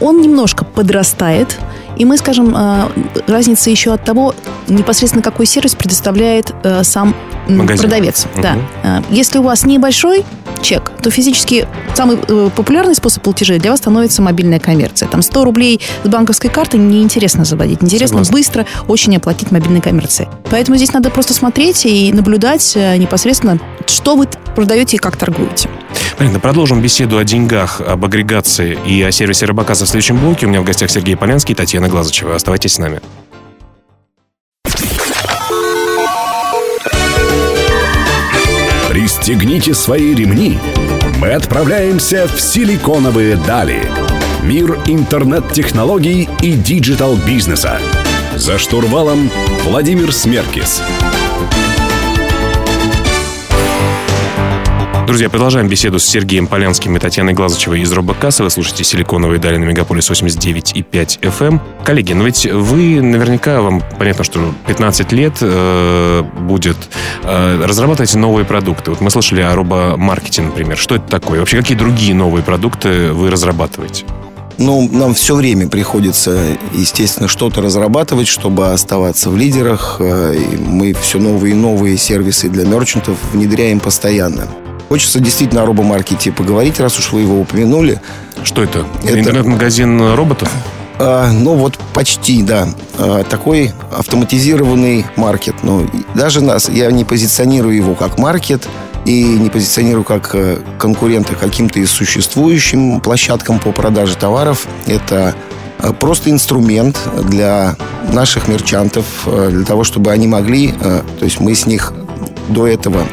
Он 0.00 0.20
немножко 0.20 0.64
подрастает. 0.64 1.58
И 1.96 2.04
мы 2.04 2.18
скажем, 2.18 2.54
э, 2.56 2.88
разница 3.26 3.70
еще 3.70 3.92
от 3.92 4.04
того, 4.04 4.34
непосредственно 4.68 5.22
какой 5.22 5.46
сервис 5.46 5.74
предоставляет 5.74 6.52
э, 6.62 6.82
сам 6.82 7.14
Магазин. 7.48 7.82
продавец. 7.82 8.26
Угу. 8.34 8.42
Да. 8.42 8.56
Э, 8.82 9.02
если 9.10 9.38
у 9.38 9.42
вас 9.42 9.64
небольшой 9.64 10.24
чек, 10.60 10.92
то 11.02 11.10
физически 11.10 11.68
самый 11.94 12.16
популярный 12.16 12.94
способ 12.94 13.22
платежей 13.22 13.58
для 13.58 13.70
вас 13.70 13.80
становится 13.80 14.22
мобильная 14.22 14.58
коммерция. 14.58 15.08
Там 15.08 15.20
100 15.22 15.44
рублей 15.44 15.80
с 16.04 16.08
банковской 16.08 16.50
карты 16.50 16.78
неинтересно 16.78 17.44
заводить. 17.44 17.82
Интересно 17.82 18.24
Согласна. 18.24 18.32
быстро 18.32 18.66
очень 18.88 19.16
оплатить 19.16 19.50
мобильной 19.50 19.82
коммерцией. 19.82 20.28
Поэтому 20.50 20.76
здесь 20.76 20.92
надо 20.92 21.10
просто 21.10 21.34
смотреть 21.34 21.84
и 21.84 22.12
наблюдать 22.12 22.76
непосредственно, 22.76 23.58
что 23.86 24.16
вы 24.16 24.26
продаете 24.54 24.96
и 24.96 24.98
как 24.98 25.16
торгуете. 25.16 25.68
Понятно. 26.16 26.40
Продолжим 26.40 26.80
беседу 26.80 27.18
о 27.18 27.24
деньгах, 27.24 27.80
об 27.80 28.04
агрегации 28.04 28.78
и 28.86 29.02
о 29.02 29.10
сервисе 29.10 29.46
Рыбака 29.46 29.74
в 29.74 29.76
следующем 29.76 30.18
блоке. 30.18 30.46
У 30.46 30.48
меня 30.48 30.60
в 30.60 30.64
гостях 30.64 30.90
Сергей 30.90 31.16
Полянский 31.16 31.52
и 31.52 31.56
Татьяна 31.56 31.88
Глазычева. 31.88 32.34
Оставайтесь 32.34 32.74
с 32.74 32.78
нами. 32.78 33.00
Пристегните 38.88 39.74
свои 39.74 40.14
ремни. 40.14 40.58
Мы 41.18 41.32
отправляемся 41.32 42.28
в 42.28 42.40
силиконовые 42.40 43.36
дали. 43.36 43.82
Мир 44.42 44.78
интернет-технологий 44.86 46.28
и 46.42 46.52
digital 46.52 47.08
-бизнеса. 47.08 47.80
За 48.36 48.58
штурвалом 48.58 49.30
Владимир 49.64 50.12
Смеркис. 50.12 50.82
Друзья, 55.06 55.28
продолжаем 55.28 55.68
беседу 55.68 55.98
с 55.98 56.04
Сергеем 56.06 56.46
Полянским 56.46 56.96
и 56.96 56.98
Татьяной 56.98 57.34
Глазачевой 57.34 57.82
из 57.82 57.92
Робокасса. 57.92 58.42
Вы 58.42 58.48
слушаете 58.48 58.84
«Силиконовые 58.84 59.38
дали» 59.38 59.58
на 59.58 59.64
Мегаполис 59.64 60.10
89,5 60.10 61.20
FM. 61.20 61.46
Эм. 61.46 61.60
Коллеги, 61.84 62.14
ну 62.14 62.24
ведь 62.24 62.46
вы 62.46 63.02
наверняка, 63.02 63.60
вам 63.60 63.82
понятно, 63.98 64.24
что 64.24 64.54
15 64.66 65.12
лет 65.12 65.34
э, 65.42 66.22
будет, 66.40 66.78
э, 67.22 67.62
разрабатываете 67.62 68.16
новые 68.16 68.46
продукты. 68.46 68.92
Вот 68.92 69.02
мы 69.02 69.10
слышали 69.10 69.42
о 69.42 69.54
робомаркете, 69.54 70.40
например. 70.40 70.78
Что 70.78 70.94
это 70.94 71.06
такое? 71.06 71.40
Вообще, 71.40 71.58
какие 71.58 71.76
другие 71.76 72.14
новые 72.14 72.42
продукты 72.42 73.12
вы 73.12 73.30
разрабатываете? 73.30 74.06
Ну, 74.56 74.88
нам 74.90 75.12
все 75.12 75.34
время 75.34 75.68
приходится, 75.68 76.38
естественно, 76.72 77.28
что-то 77.28 77.60
разрабатывать, 77.60 78.28
чтобы 78.28 78.72
оставаться 78.72 79.28
в 79.28 79.36
лидерах. 79.36 79.96
Э, 80.00 80.34
и 80.34 80.56
мы 80.56 80.94
все 80.94 81.18
новые 81.18 81.52
и 81.52 81.54
новые 81.56 81.98
сервисы 81.98 82.48
для 82.48 82.64
мерчантов 82.64 83.18
внедряем 83.34 83.80
постоянно. 83.80 84.48
Хочется 84.94 85.18
действительно 85.18 85.64
о 85.64 85.66
робомаркете 85.66 86.30
поговорить, 86.30 86.78
раз 86.78 86.96
уж 87.00 87.10
вы 87.10 87.22
его 87.22 87.40
упомянули. 87.40 88.00
Что 88.44 88.62
это? 88.62 88.86
это... 89.02 89.18
Интернет-магазин 89.18 90.14
роботов? 90.14 90.48
А, 91.00 91.32
ну 91.32 91.54
вот 91.54 91.76
почти, 91.92 92.44
да. 92.44 92.68
А, 92.96 93.24
такой 93.24 93.72
автоматизированный 93.90 95.04
маркет. 95.16 95.56
Но 95.64 95.84
даже 96.14 96.42
нас, 96.42 96.68
я 96.68 96.92
не 96.92 97.04
позиционирую 97.04 97.74
его 97.74 97.96
как 97.96 98.20
маркет 98.20 98.68
и 99.04 99.24
не 99.24 99.50
позиционирую 99.50 100.04
как 100.04 100.32
э, 100.36 100.58
конкурента 100.78 101.34
каким-то 101.34 101.80
из 101.80 101.90
существующим 101.90 103.00
площадкам 103.00 103.58
по 103.58 103.72
продаже 103.72 104.16
товаров. 104.16 104.68
Это 104.86 105.34
э, 105.80 105.92
просто 105.92 106.30
инструмент 106.30 106.96
для 107.24 107.74
наших 108.12 108.46
мерчантов, 108.46 109.06
э, 109.26 109.48
для 109.50 109.64
того, 109.64 109.82
чтобы 109.82 110.12
они 110.12 110.28
могли, 110.28 110.70
то 110.70 111.02
есть 111.20 111.40
мы 111.40 111.56
с 111.56 111.66
них 111.66 111.92
до 112.48 112.68
этого 112.68 113.04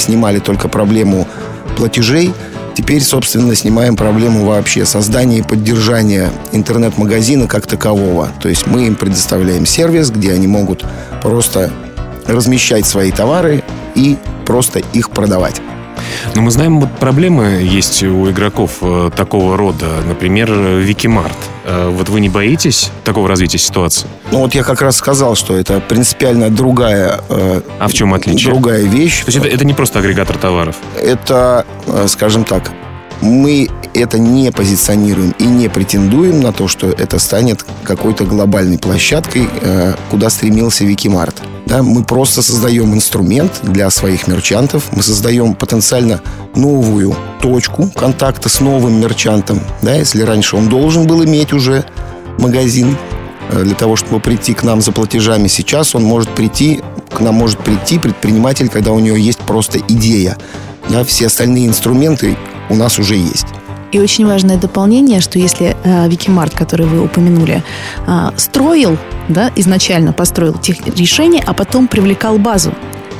снимали 0.00 0.38
только 0.38 0.68
проблему 0.68 1.26
платежей, 1.76 2.32
теперь, 2.74 3.02
собственно, 3.02 3.54
снимаем 3.54 3.96
проблему 3.96 4.44
вообще 4.44 4.84
создания 4.84 5.38
и 5.38 5.42
поддержания 5.42 6.30
интернет-магазина 6.52 7.46
как 7.46 7.66
такового. 7.66 8.30
То 8.42 8.48
есть 8.48 8.66
мы 8.66 8.86
им 8.86 8.96
предоставляем 8.96 9.66
сервис, 9.66 10.10
где 10.10 10.32
они 10.32 10.46
могут 10.46 10.84
просто 11.22 11.70
размещать 12.26 12.86
свои 12.86 13.10
товары 13.10 13.62
и 13.94 14.16
просто 14.46 14.80
их 14.92 15.10
продавать. 15.10 15.60
Но 16.34 16.42
мы 16.42 16.50
знаем, 16.50 16.80
вот 16.80 16.90
проблемы 16.98 17.60
есть 17.62 18.02
у 18.02 18.30
игроков 18.30 18.78
э, 18.82 19.10
такого 19.14 19.56
рода. 19.56 19.86
Например, 20.06 20.52
Викимарт. 20.52 21.36
Э, 21.64 21.88
вот 21.88 22.08
вы 22.08 22.20
не 22.20 22.28
боитесь 22.28 22.90
такого 23.04 23.28
развития 23.28 23.58
ситуации? 23.58 24.06
Ну 24.30 24.38
вот 24.40 24.54
я 24.54 24.62
как 24.62 24.82
раз 24.82 24.96
сказал, 24.96 25.34
что 25.34 25.56
это 25.56 25.80
принципиально 25.80 26.50
другая... 26.50 27.20
Э, 27.28 27.60
а 27.78 27.88
в 27.88 27.92
чем 27.92 28.14
отличие? 28.14 28.52
Другая 28.52 28.82
вещь. 28.82 29.20
То 29.20 29.28
есть 29.28 29.38
это, 29.38 29.48
это 29.48 29.64
не 29.64 29.74
просто 29.74 29.98
агрегатор 29.98 30.36
товаров? 30.36 30.76
Это, 31.00 31.66
э, 31.86 32.06
скажем 32.08 32.44
так, 32.44 32.70
мы 33.20 33.68
это 33.94 34.18
не 34.18 34.50
позиционируем 34.50 35.34
и 35.38 35.44
не 35.44 35.68
претендуем 35.68 36.40
на 36.40 36.52
то, 36.52 36.68
что 36.68 36.88
это 36.88 37.18
станет 37.18 37.64
какой-то 37.84 38.24
глобальной 38.24 38.78
площадкой, 38.78 39.48
э, 39.60 39.94
куда 40.10 40.30
стремился 40.30 40.84
Викимарт. 40.84 41.29
Да, 41.70 41.84
мы 41.84 42.02
просто 42.02 42.42
создаем 42.42 42.92
инструмент 42.94 43.60
для 43.62 43.88
своих 43.90 44.26
мерчантов, 44.26 44.90
мы 44.90 45.04
создаем 45.04 45.54
потенциально 45.54 46.20
новую 46.56 47.14
точку 47.40 47.88
контакта 47.94 48.48
с 48.48 48.58
новым 48.58 49.00
мерчантом. 49.00 49.60
Да, 49.80 49.94
если 49.94 50.22
раньше 50.22 50.56
он 50.56 50.68
должен 50.68 51.06
был 51.06 51.24
иметь 51.24 51.52
уже 51.52 51.84
магазин 52.38 52.96
э, 53.50 53.62
для 53.62 53.76
того, 53.76 53.94
чтобы 53.94 54.18
прийти 54.18 54.52
к 54.52 54.64
нам 54.64 54.80
за 54.80 54.90
платежами, 54.90 55.46
сейчас 55.46 55.94
он 55.94 56.02
может 56.02 56.34
прийти, 56.34 56.82
к 57.08 57.20
нам 57.20 57.36
может 57.36 57.60
прийти 57.60 58.00
предприниматель, 58.00 58.68
когда 58.68 58.90
у 58.90 58.98
него 58.98 59.16
есть 59.16 59.38
просто 59.38 59.78
идея. 59.78 60.36
Да, 60.88 61.04
все 61.04 61.28
остальные 61.28 61.68
инструменты 61.68 62.36
у 62.68 62.74
нас 62.74 62.98
уже 62.98 63.14
есть. 63.14 63.46
И 63.92 63.98
очень 63.98 64.26
важное 64.26 64.56
дополнение, 64.56 65.20
что 65.20 65.38
если 65.38 65.76
э, 65.82 66.08
Викимарт, 66.08 66.54
который 66.54 66.86
вы 66.86 67.02
упомянули, 67.04 67.62
э, 68.06 68.30
строил, 68.36 68.96
да, 69.28 69.50
изначально 69.56 70.12
построил 70.12 70.54
тех 70.54 70.86
решения, 70.96 71.42
а 71.46 71.52
потом 71.54 71.88
привлекал 71.88 72.38
базу, 72.38 72.72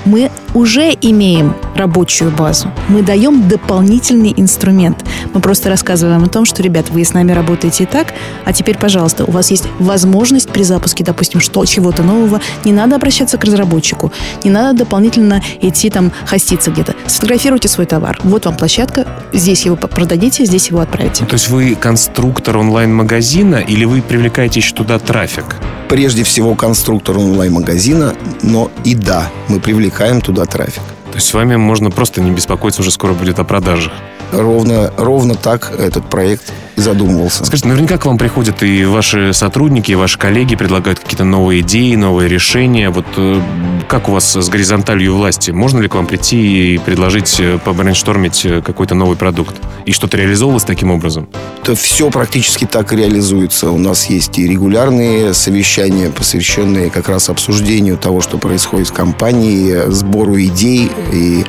мы 0.04 0.30
уже 0.54 0.92
имеем 1.00 1.54
рабочую 1.80 2.30
базу. 2.30 2.70
Мы 2.88 3.02
даем 3.02 3.48
дополнительный 3.48 4.34
инструмент. 4.36 5.04
Мы 5.34 5.40
просто 5.40 5.68
рассказываем 5.68 6.22
о 6.24 6.28
том, 6.28 6.44
что, 6.44 6.62
ребят, 6.62 6.90
вы 6.90 7.04
с 7.04 7.14
нами 7.14 7.32
работаете 7.32 7.84
и 7.84 7.86
так, 7.86 8.14
а 8.44 8.52
теперь, 8.52 8.76
пожалуйста, 8.76 9.24
у 9.24 9.30
вас 9.30 9.50
есть 9.50 9.64
возможность 9.78 10.50
при 10.50 10.62
запуске, 10.62 11.04
допустим, 11.04 11.40
что, 11.40 11.64
чего-то 11.64 12.02
нового. 12.02 12.40
Не 12.64 12.72
надо 12.72 12.96
обращаться 12.96 13.38
к 13.38 13.44
разработчику, 13.44 14.12
не 14.44 14.50
надо 14.50 14.80
дополнительно 14.80 15.42
идти 15.62 15.90
там 15.90 16.12
хоститься 16.26 16.70
где-то. 16.70 16.94
Сфотографируйте 17.06 17.68
свой 17.68 17.86
товар. 17.86 18.18
Вот 18.22 18.44
вам 18.44 18.56
площадка, 18.56 19.06
здесь 19.32 19.64
его 19.64 19.76
продадите, 19.76 20.44
здесь 20.44 20.68
его 20.68 20.80
отправите. 20.80 21.24
То 21.24 21.34
есть 21.34 21.48
вы 21.48 21.74
конструктор 21.74 22.58
онлайн-магазина 22.58 23.56
или 23.56 23.84
вы 23.84 24.02
привлекаете 24.02 24.60
еще 24.60 24.74
туда 24.74 24.98
трафик? 24.98 25.56
Прежде 25.88 26.22
всего 26.22 26.54
конструктор 26.54 27.18
онлайн-магазина, 27.18 28.14
но 28.42 28.70
и 28.84 28.94
да, 28.94 29.30
мы 29.48 29.60
привлекаем 29.60 30.20
туда 30.20 30.44
трафик. 30.44 30.82
То 31.10 31.16
есть 31.16 31.26
с 31.26 31.34
вами 31.34 31.56
можно 31.56 31.90
просто 31.90 32.20
не 32.20 32.30
беспокоиться, 32.30 32.82
уже 32.82 32.90
скоро 32.90 33.12
будет 33.12 33.38
о 33.38 33.44
продажах. 33.44 33.92
Ровно, 34.32 34.92
ровно 34.96 35.34
так 35.34 35.72
этот 35.76 36.08
проект 36.08 36.52
задумывался. 36.80 37.44
Скажите, 37.44 37.68
наверняка 37.68 37.98
к 37.98 38.06
вам 38.06 38.18
приходят 38.18 38.62
и 38.62 38.84
ваши 38.84 39.32
сотрудники, 39.32 39.92
и 39.92 39.94
ваши 39.94 40.18
коллеги 40.18 40.56
предлагают 40.56 40.98
какие-то 40.98 41.24
новые 41.24 41.60
идеи, 41.60 41.94
новые 41.94 42.28
решения. 42.28 42.90
Вот 42.90 43.06
э, 43.16 43.40
как 43.88 44.08
у 44.08 44.12
вас 44.12 44.36
с 44.36 44.48
горизонталью 44.48 45.14
власти? 45.14 45.50
Можно 45.50 45.80
ли 45.80 45.88
к 45.88 45.94
вам 45.94 46.06
прийти 46.06 46.74
и 46.74 46.78
предложить 46.78 47.38
э, 47.38 47.58
побрейнштормить 47.64 48.44
э, 48.44 48.62
какой-то 48.62 48.94
новый 48.94 49.16
продукт? 49.16 49.54
И 49.86 49.92
что-то 49.92 50.16
реализовывалось 50.16 50.64
таким 50.64 50.90
образом? 50.90 51.28
Это 51.62 51.74
все 51.74 52.10
практически 52.10 52.64
так 52.64 52.92
реализуется. 52.92 53.70
У 53.70 53.78
нас 53.78 54.06
есть 54.06 54.38
и 54.38 54.46
регулярные 54.46 55.34
совещания, 55.34 56.10
посвященные 56.10 56.90
как 56.90 57.08
раз 57.08 57.28
обсуждению 57.28 57.96
того, 57.96 58.20
что 58.20 58.38
происходит 58.38 58.88
в 58.88 58.92
компании, 58.92 59.90
сбору 59.90 60.40
идей 60.40 60.90
и 61.12 61.44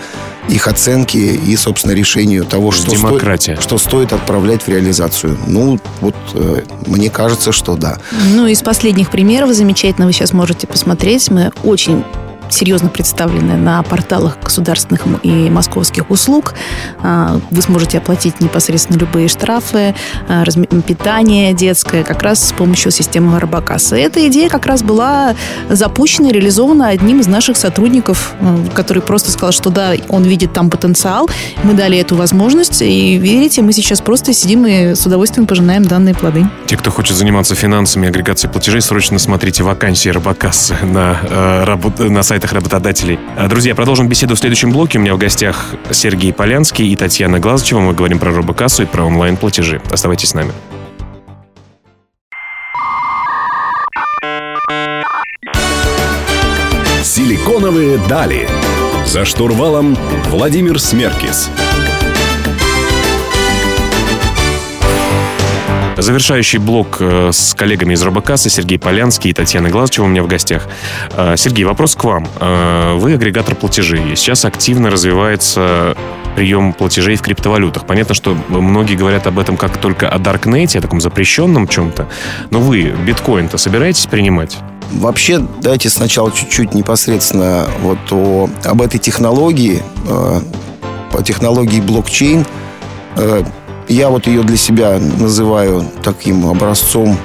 их 0.49 0.67
оценки 0.67 1.17
и, 1.17 1.55
собственно, 1.55 1.93
решению 1.93 2.45
того, 2.45 2.71
что, 2.71 2.91
Демократия. 2.91 3.55
Стоит, 3.55 3.63
что 3.63 3.77
стоит 3.77 4.13
отправлять 4.13 4.63
в 4.63 4.67
реализацию. 4.67 5.37
Ну, 5.47 5.79
вот 6.01 6.15
э, 6.33 6.63
мне 6.87 7.09
кажется, 7.09 7.51
что 7.51 7.75
да. 7.75 7.99
Ну, 8.33 8.47
из 8.47 8.61
последних 8.61 9.11
примеров 9.11 9.53
замечательно 9.53 10.07
вы 10.07 10.13
сейчас 10.13 10.33
можете 10.33 10.67
посмотреть. 10.67 11.29
Мы 11.29 11.51
очень 11.63 12.03
серьезно 12.53 12.89
представлены 12.89 13.57
на 13.57 13.81
порталах 13.83 14.37
государственных 14.43 15.01
и 15.23 15.49
московских 15.49 16.09
услуг. 16.09 16.53
А, 17.01 17.39
вы 17.49 17.61
сможете 17.61 17.97
оплатить 17.97 18.41
непосредственно 18.41 18.97
любые 18.97 19.27
штрафы, 19.27 19.95
а, 20.27 20.43
питание 20.85 21.53
детское, 21.53 22.03
как 22.03 22.21
раз 22.21 22.49
с 22.49 22.51
помощью 22.51 22.91
системы 22.91 23.37
Арбакаса. 23.37 23.95
Эта 23.95 24.27
идея 24.27 24.49
как 24.49 24.65
раз 24.65 24.83
была 24.83 25.35
запущена 25.69 26.31
реализована 26.31 26.89
одним 26.89 27.21
из 27.21 27.27
наших 27.27 27.57
сотрудников, 27.57 28.33
который 28.73 29.01
просто 29.01 29.31
сказал, 29.31 29.51
что 29.51 29.69
да, 29.69 29.93
он 30.09 30.23
видит 30.23 30.53
там 30.53 30.69
потенциал. 30.69 31.29
Мы 31.63 31.73
дали 31.73 31.97
эту 31.97 32.15
возможность, 32.15 32.81
и 32.81 33.17
верите, 33.17 33.61
мы 33.61 33.73
сейчас 33.73 34.01
просто 34.01 34.33
сидим 34.33 34.65
и 34.65 34.95
с 34.95 35.05
удовольствием 35.05 35.47
пожинаем 35.47 35.85
данные 35.85 36.15
плоды. 36.15 36.45
Те, 36.65 36.77
кто 36.77 36.91
хочет 36.91 37.15
заниматься 37.17 37.55
финансами 37.55 38.07
агрегацией 38.07 38.51
платежей, 38.51 38.81
срочно 38.81 39.19
смотрите 39.19 39.63
вакансии 39.63 40.09
Арбакаса 40.09 40.77
на, 40.83 41.19
э, 41.23 42.09
на 42.09 42.23
сайте 42.23 42.40
сайтах 42.41 42.53
работодателей. 42.53 43.19
А, 43.37 43.47
друзья, 43.47 43.75
продолжим 43.75 44.07
беседу 44.07 44.35
в 44.35 44.39
следующем 44.39 44.71
блоке. 44.71 44.97
У 44.97 45.01
меня 45.01 45.13
в 45.13 45.17
гостях 45.17 45.75
Сергей 45.91 46.33
Полянский 46.33 46.87
и 46.91 46.95
Татьяна 46.95 47.39
Глазычева. 47.39 47.79
Мы 47.79 47.93
говорим 47.93 48.17
про 48.17 48.31
робокассу 48.31 48.83
и 48.83 48.85
про 48.85 49.03
онлайн-платежи. 49.03 49.81
Оставайтесь 49.91 50.29
с 50.29 50.33
нами. 50.33 50.51
Силиконовые 57.03 57.99
дали. 58.09 58.47
За 59.05 59.25
штурвалом 59.25 59.95
Владимир 60.29 60.79
Смеркис. 60.79 61.49
Завершающий 66.01 66.57
блок 66.57 66.97
э, 66.99 67.29
с 67.31 67.53
коллегами 67.53 67.93
из 67.93 68.01
Робокасса 68.01 68.49
Сергей 68.49 68.79
Полянский 68.79 69.29
и 69.29 69.33
Татьяна 69.33 69.69
Глазчева 69.69 70.05
у 70.05 70.07
меня 70.07 70.23
в 70.23 70.27
гостях. 70.27 70.67
Э, 71.11 71.35
Сергей, 71.37 71.63
вопрос 71.63 71.95
к 71.95 72.03
вам. 72.03 72.27
Э, 72.39 72.95
вы 72.95 73.13
агрегатор 73.13 73.53
платежей. 73.53 74.15
Сейчас 74.15 74.43
активно 74.43 74.89
развивается 74.89 75.95
прием 76.35 76.73
платежей 76.73 77.17
в 77.17 77.21
криптовалютах. 77.21 77.85
Понятно, 77.85 78.15
что 78.15 78.35
многие 78.49 78.95
говорят 78.95 79.27
об 79.27 79.37
этом 79.37 79.57
как 79.57 79.77
только 79.77 80.09
о 80.09 80.17
Даркнете, 80.17 80.79
о 80.79 80.81
таком 80.81 81.01
запрещенном 81.01 81.67
чем-то. 81.67 82.09
Но 82.49 82.59
вы 82.61 82.95
биткоин-то 83.05 83.59
собираетесь 83.59 84.07
принимать? 84.07 84.57
Вообще, 84.93 85.37
давайте 85.61 85.89
сначала 85.89 86.31
чуть-чуть 86.31 86.73
непосредственно 86.73 87.67
вот 87.81 87.99
о, 88.09 88.49
об 88.63 88.81
этой 88.81 88.99
технологии, 88.99 89.83
э, 90.07 90.41
по 91.11 91.21
технологии 91.21 91.79
блокчейн. 91.79 92.43
Э, 93.17 93.43
я 93.87 94.09
вот 94.09 94.27
ее 94.27 94.43
для 94.43 94.57
себя 94.57 94.97
называю 94.99 95.85
таким 96.03 96.45
образцом 96.45 97.17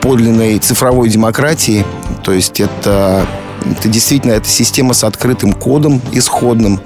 подлинной 0.00 0.58
цифровой 0.58 1.08
демократии. 1.08 1.84
То 2.22 2.32
есть 2.32 2.60
это, 2.60 3.26
это 3.78 3.88
действительно 3.88 4.32
это 4.32 4.48
система 4.48 4.94
с 4.94 5.04
открытым 5.04 5.52
кодом 5.52 6.00
исходным. 6.12 6.80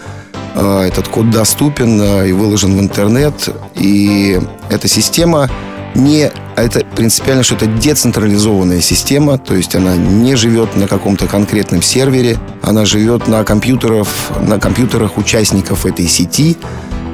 А, 0.55 0.85
этот 0.87 1.09
код 1.09 1.31
доступен 1.31 2.01
а, 2.01 2.25
и 2.25 2.33
выложен 2.33 2.77
в 2.77 2.81
интернет. 2.81 3.49
И 3.75 4.41
эта 4.71 4.89
система 4.89 5.51
не... 5.95 6.31
Это 6.57 6.85
принципиально, 6.97 7.43
что 7.43 7.55
это 7.55 7.67
децентрализованная 7.67 8.81
система, 8.81 9.37
то 9.37 9.55
есть 9.55 9.75
она 9.75 9.95
не 9.95 10.35
живет 10.37 10.75
на 10.75 10.89
каком-то 10.89 11.27
конкретном 11.27 11.83
сервере, 11.83 12.39
она 12.62 12.87
живет 12.87 13.29
на, 13.29 13.45
компьютерах, 13.45 14.09
на 14.41 14.59
компьютерах 14.59 15.19
участников 15.19 15.85
этой 15.85 16.07
сети. 16.07 16.57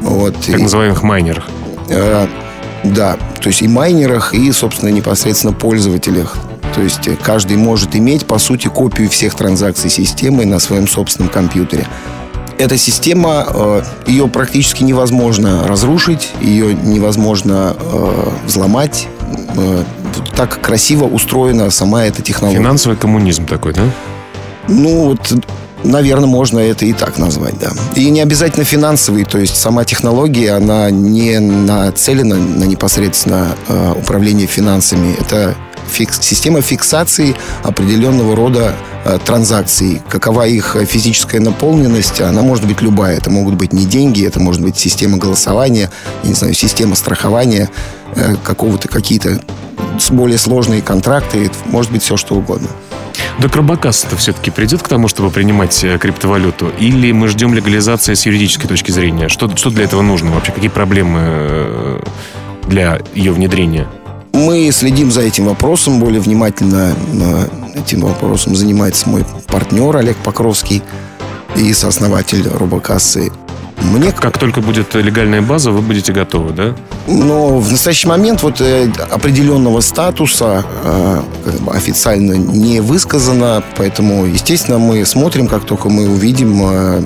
Вот. 0.03 0.37
Так 0.47 0.61
называемых 0.61 1.03
майнерах. 1.03 1.49
Э, 1.88 2.27
да, 2.85 3.17
то 3.41 3.49
есть 3.49 3.62
и 3.62 3.69
майнерах, 3.69 4.35
и, 4.35 4.51
собственно, 4.53 4.91
непосредственно 4.91 5.53
пользователях. 5.53 6.37
То 6.75 6.83
есть 6.83 7.09
каждый 7.23 7.57
может 7.57 7.95
иметь, 7.95 8.27
по 8.27 8.38
сути, 8.38 8.69
копию 8.69 9.09
всех 9.09 9.35
транзакций 9.35 9.91
системы 9.91 10.45
на 10.45 10.59
своем 10.59 10.88
собственном 10.88 11.31
компьютере. 11.31 11.87
Эта 12.59 12.77
система, 12.77 13.47
э, 13.49 13.83
ее 14.07 14.29
практически 14.29 14.83
невозможно 14.85 15.67
разрушить, 15.67 16.31
ее 16.41 16.75
невозможно 16.75 17.77
э, 17.79 18.31
взломать. 18.47 19.09
Так 20.37 20.61
красиво 20.61 21.05
устроена 21.05 21.71
сама 21.71 22.05
эта 22.05 22.23
технология. 22.23 22.59
Финансовый 22.59 22.97
коммунизм 22.97 23.47
такой, 23.47 23.73
да? 23.73 23.83
Ну, 24.69 25.07
вот 25.07 25.33
Наверное, 25.85 26.29
можно 26.29 26.59
это 26.61 26.85
и 26.85 26.92
так 26.92 27.18
назвать, 27.18 27.59
да. 27.59 27.73
И 27.97 28.09
не 28.11 28.21
обязательно 28.21 28.64
финансовый, 28.64 29.25
то 29.25 29.38
есть 29.38 29.57
сама 29.57 29.85
технология, 29.85 30.53
она 30.53 30.90
не 30.90 31.38
нацелена 31.38 32.37
на 32.37 32.64
непосредственно 32.64 33.57
э, 33.68 33.95
управление 33.99 34.47
финансами. 34.47 35.16
Это 35.21 35.57
фикс, 35.90 36.21
система 36.21 36.61
фиксации 36.61 37.35
определенного 37.62 38.37
рода 38.37 38.75
э, 39.05 39.18
транзакций. 39.25 40.01
Какова 40.09 40.47
их 40.47 40.77
физическая 40.88 41.40
наполненность, 41.40 42.21
она 42.21 42.42
может 42.42 42.66
быть 42.66 42.81
любая. 42.81 43.16
Это 43.16 43.31
могут 43.31 43.55
быть 43.55 43.73
не 43.73 43.85
деньги, 43.85 44.25
это 44.25 44.40
может 44.40 44.62
быть 44.62 44.77
система 44.79 45.18
голосования, 45.18 45.90
я 46.23 46.29
не 46.29 46.35
знаю, 46.35 46.55
система 46.55 46.95
страхования, 46.95 47.71
э, 48.14 48.37
какого-то 48.45 48.88
какие-то 48.88 49.40
более 50.11 50.38
сложные 50.38 50.81
контракты, 50.81 51.51
может 51.66 51.92
быть 51.92 52.03
все 52.03 52.16
что 52.16 52.35
угодно. 52.35 52.68
Так 53.40 53.57
Робокас-то 53.57 54.16
все-таки 54.16 54.51
придет 54.51 54.83
к 54.83 54.88
тому, 54.88 55.09
чтобы 55.09 55.31
принимать 55.31 55.83
э, 55.85 55.98
криптовалюту? 55.98 56.70
Или 56.79 57.12
мы 57.12 57.29
ждем 57.29 57.55
легализации 57.55 58.14
с 58.14 58.27
юридической 58.27 58.68
точки 58.68 58.90
зрения? 58.90 59.29
Что, 59.29 59.55
что 59.57 59.70
для 59.70 59.85
этого 59.85 60.03
нужно 60.03 60.31
вообще? 60.31 60.53
Какие 60.53 60.70
проблемы 60.70 61.20
э, 61.22 62.01
для 62.68 63.01
ее 63.14 63.33
внедрения? 63.33 63.87
Мы 64.33 64.70
следим 64.72 65.11
за 65.11 65.22
этим 65.22 65.46
вопросом 65.46 66.01
более 66.01 66.20
внимательно. 66.20 66.94
Этим 67.75 68.01
вопросом 68.01 68.55
занимается 68.55 69.09
мой 69.09 69.25
партнер 69.46 69.96
Олег 69.96 70.16
Покровский 70.18 70.83
и 71.57 71.72
сооснователь 71.72 72.48
робокассы 72.48 73.33
мне... 73.83 74.12
Как 74.12 74.38
только 74.38 74.61
будет 74.61 74.95
легальная 74.95 75.42
база, 75.42 75.71
вы 75.71 75.81
будете 75.81 76.12
готовы, 76.12 76.53
да? 76.53 76.75
Но 77.07 77.59
в 77.59 77.71
настоящий 77.71 78.09
момент 78.09 78.42
вот 78.42 78.61
э, 78.61 78.90
определенного 79.11 79.81
статуса 79.81 80.64
э, 80.85 81.21
официально 81.73 82.35
не 82.35 82.81
высказано, 82.81 83.62
поэтому, 83.77 84.25
естественно, 84.27 84.79
мы 84.79 85.05
смотрим, 85.05 85.49
как 85.49 85.64
только 85.64 85.88
мы 85.88 86.09
увидим, 86.09 86.61
э, 86.62 87.03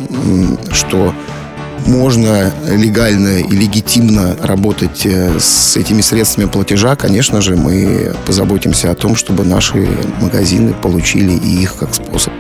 что 0.73 1.12
можно 1.87 2.53
легально 2.69 3.39
и 3.39 3.51
легитимно 3.51 4.37
работать 4.43 5.07
с 5.07 5.77
этими 5.77 6.01
средствами 6.01 6.47
платежа, 6.47 6.97
конечно 6.97 7.41
же, 7.41 7.55
мы 7.55 8.12
позаботимся 8.27 8.91
о 8.91 8.97
том, 8.97 9.15
чтобы 9.15 9.45
наши 9.45 9.89
магазины 10.21 10.75
получили 10.75 11.33
их 11.33 11.77
как 11.77 11.95
способ. 11.95 12.33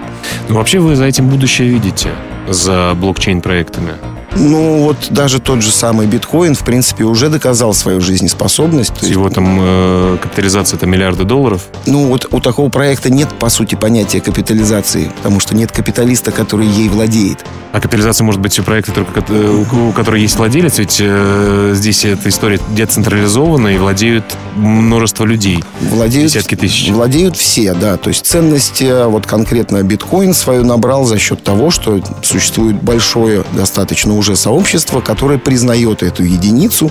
Ну, 0.48 0.56
вообще 0.56 0.80
вы 0.80 0.96
за 0.96 1.04
этим 1.04 1.28
будущее 1.28 1.68
видите, 1.68 2.10
за 2.48 2.94
блокчейн-проектами? 2.96 3.92
Ну, 4.38 4.82
вот 4.82 5.08
даже 5.10 5.40
тот 5.40 5.62
же 5.62 5.70
самый 5.70 6.06
биткоин, 6.06 6.54
в 6.54 6.60
принципе, 6.60 7.04
уже 7.04 7.28
доказал 7.28 7.74
свою 7.74 8.00
жизнеспособность. 8.00 9.02
Его 9.02 9.30
там 9.30 9.58
э, 9.60 10.18
капитализация 10.22 10.76
это 10.76 10.86
миллиарды 10.86 11.24
долларов? 11.24 11.62
Ну, 11.86 12.06
вот 12.06 12.26
у 12.30 12.40
такого 12.40 12.68
проекта 12.68 13.10
нет, 13.10 13.28
по 13.38 13.48
сути, 13.48 13.74
понятия 13.74 14.20
капитализации, 14.20 15.10
потому 15.16 15.40
что 15.40 15.54
нет 15.54 15.72
капиталиста, 15.72 16.32
который 16.32 16.66
ей 16.66 16.88
владеет. 16.88 17.44
А 17.72 17.80
капитализация 17.80 18.24
может 18.24 18.40
быть 18.40 18.58
у 18.58 18.62
проекта, 18.62 18.92
только 18.92 19.24
э, 19.28 19.64
у 19.72 19.92
которого 19.92 20.18
есть 20.18 20.36
владелец, 20.36 20.78
ведь 20.78 20.98
э, 21.00 21.72
здесь 21.74 22.04
эта 22.04 22.28
история 22.28 22.60
децентрализована 22.70 23.68
и 23.68 23.78
владеют 23.78 24.24
множество 24.54 25.24
людей. 25.24 25.62
Владеют, 25.80 26.32
десятки 26.32 26.54
тысяч. 26.54 26.90
Владеют 26.90 27.36
все, 27.36 27.74
да. 27.74 27.96
То 27.96 28.08
есть 28.08 28.26
ценность, 28.26 28.82
э, 28.82 29.06
вот 29.06 29.26
конкретно 29.26 29.82
биткоин 29.82 30.34
свою 30.34 30.64
набрал 30.64 31.04
за 31.04 31.18
счет 31.18 31.42
того, 31.42 31.70
что 31.70 32.00
существует 32.22 32.82
большое 32.82 33.44
достаточно 33.52 34.14
уже 34.16 34.25
уже 34.26 34.34
сообщество, 34.34 35.00
которое 35.00 35.38
признает 35.38 36.02
эту 36.02 36.24
единицу 36.24 36.90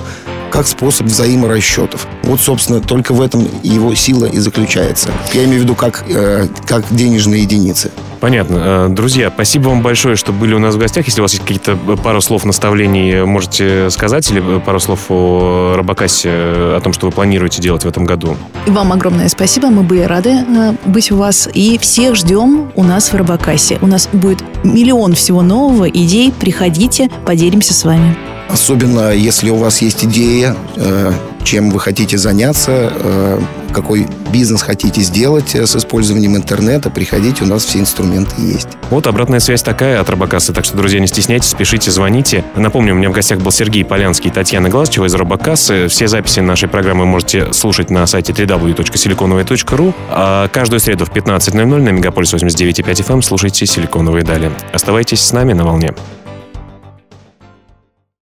как 0.55 0.67
способ 0.67 1.07
взаиморасчетов. 1.07 2.07
Вот, 2.23 2.39
собственно, 2.39 2.79
только 2.79 3.13
в 3.13 3.21
этом 3.21 3.45
его 3.61 3.93
сила 3.93 4.25
и 4.25 4.37
заключается. 4.37 5.11
Я 5.33 5.43
имею 5.43 5.59
в 5.59 5.63
виду 5.63 5.75
как, 5.75 6.05
э, 6.07 6.47
как 6.65 6.85
денежные 6.91 7.41
единицы. 7.41 7.91
Понятно. 8.21 8.87
Э, 8.87 8.87
друзья, 8.89 9.29
спасибо 9.33 9.67
вам 9.67 9.81
большое, 9.81 10.15
что 10.15 10.31
были 10.31 10.53
у 10.53 10.59
нас 10.59 10.75
в 10.75 10.77
гостях. 10.77 11.07
Если 11.07 11.19
у 11.19 11.23
вас 11.23 11.33
есть 11.33 11.43
какие-то 11.43 11.77
э, 11.87 11.97
пару 11.97 12.21
слов 12.21 12.45
наставлений, 12.45 13.25
можете 13.25 13.89
сказать, 13.89 14.31
или 14.31 14.59
пару 14.59 14.79
слов 14.79 15.01
о 15.09 15.73
Робокассе, 15.75 16.29
о 16.29 16.79
том, 16.81 16.93
что 16.93 17.07
вы 17.07 17.11
планируете 17.11 17.61
делать 17.61 17.83
в 17.83 17.87
этом 17.87 18.05
году. 18.05 18.37
И 18.65 18.71
вам 18.71 18.93
огромное 18.93 19.27
спасибо. 19.27 19.67
Мы 19.67 19.83
были 19.83 20.03
рады 20.03 20.45
быть 20.85 21.11
у 21.11 21.17
вас. 21.17 21.49
И 21.53 21.77
всех 21.79 22.15
ждем 22.15 22.71
у 22.75 22.83
нас 22.83 23.11
в 23.11 23.15
Робокассе. 23.17 23.77
У 23.81 23.87
нас 23.87 24.07
будет 24.13 24.41
миллион 24.63 25.15
всего 25.15 25.41
нового, 25.41 25.89
идей. 25.89 26.31
Приходите, 26.31 27.09
поделимся 27.25 27.73
с 27.73 27.83
вами. 27.83 28.15
Особенно, 28.49 29.11
если 29.11 29.49
у 29.49 29.55
вас 29.55 29.81
есть 29.81 30.05
идея, 30.05 30.55
э, 30.75 31.11
чем 31.43 31.69
вы 31.71 31.79
хотите 31.79 32.17
заняться, 32.17 32.91
э, 32.93 33.39
какой 33.73 34.07
бизнес 34.31 34.61
хотите 34.61 35.01
сделать 35.01 35.55
э, 35.55 35.65
с 35.65 35.75
использованием 35.75 36.35
интернета, 36.35 36.89
приходите, 36.89 37.43
у 37.43 37.47
нас 37.47 37.65
все 37.65 37.79
инструменты 37.79 38.33
есть. 38.41 38.67
Вот 38.89 39.07
обратная 39.07 39.39
связь 39.39 39.63
такая 39.63 39.99
от 39.99 40.09
Робокассы, 40.09 40.53
так 40.53 40.65
что, 40.65 40.77
друзья, 40.77 40.99
не 40.99 41.07
стесняйтесь, 41.07 41.53
пишите, 41.53 41.91
звоните. 41.91 42.43
Напомню, 42.55 42.93
у 42.93 42.97
меня 42.97 43.09
в 43.09 43.13
гостях 43.13 43.39
был 43.39 43.51
Сергей 43.51 43.83
Полянский 43.83 44.29
и 44.29 44.33
Татьяна 44.33 44.69
Глазчева 44.69 45.05
из 45.05 45.15
Робокассы. 45.15 45.87
Все 45.87 46.07
записи 46.07 46.39
нашей 46.39 46.69
программы 46.69 47.05
можете 47.05 47.51
слушать 47.53 47.89
на 47.89 48.05
сайте 48.07 48.31
www.siliconovая.ru. 48.31 49.93
А 50.09 50.47
каждую 50.49 50.79
среду 50.79 51.05
в 51.05 51.11
15.00 51.11 51.65
на 51.65 51.89
Мегаполис 51.89 52.33
89.5 52.33 52.83
FM 52.83 53.21
слушайте 53.21 53.65
«Силиконовые 53.65 54.23
дали». 54.23 54.51
Оставайтесь 54.73 55.21
с 55.21 55.33
нами 55.33 55.53
на 55.53 55.63
волне. 55.63 55.93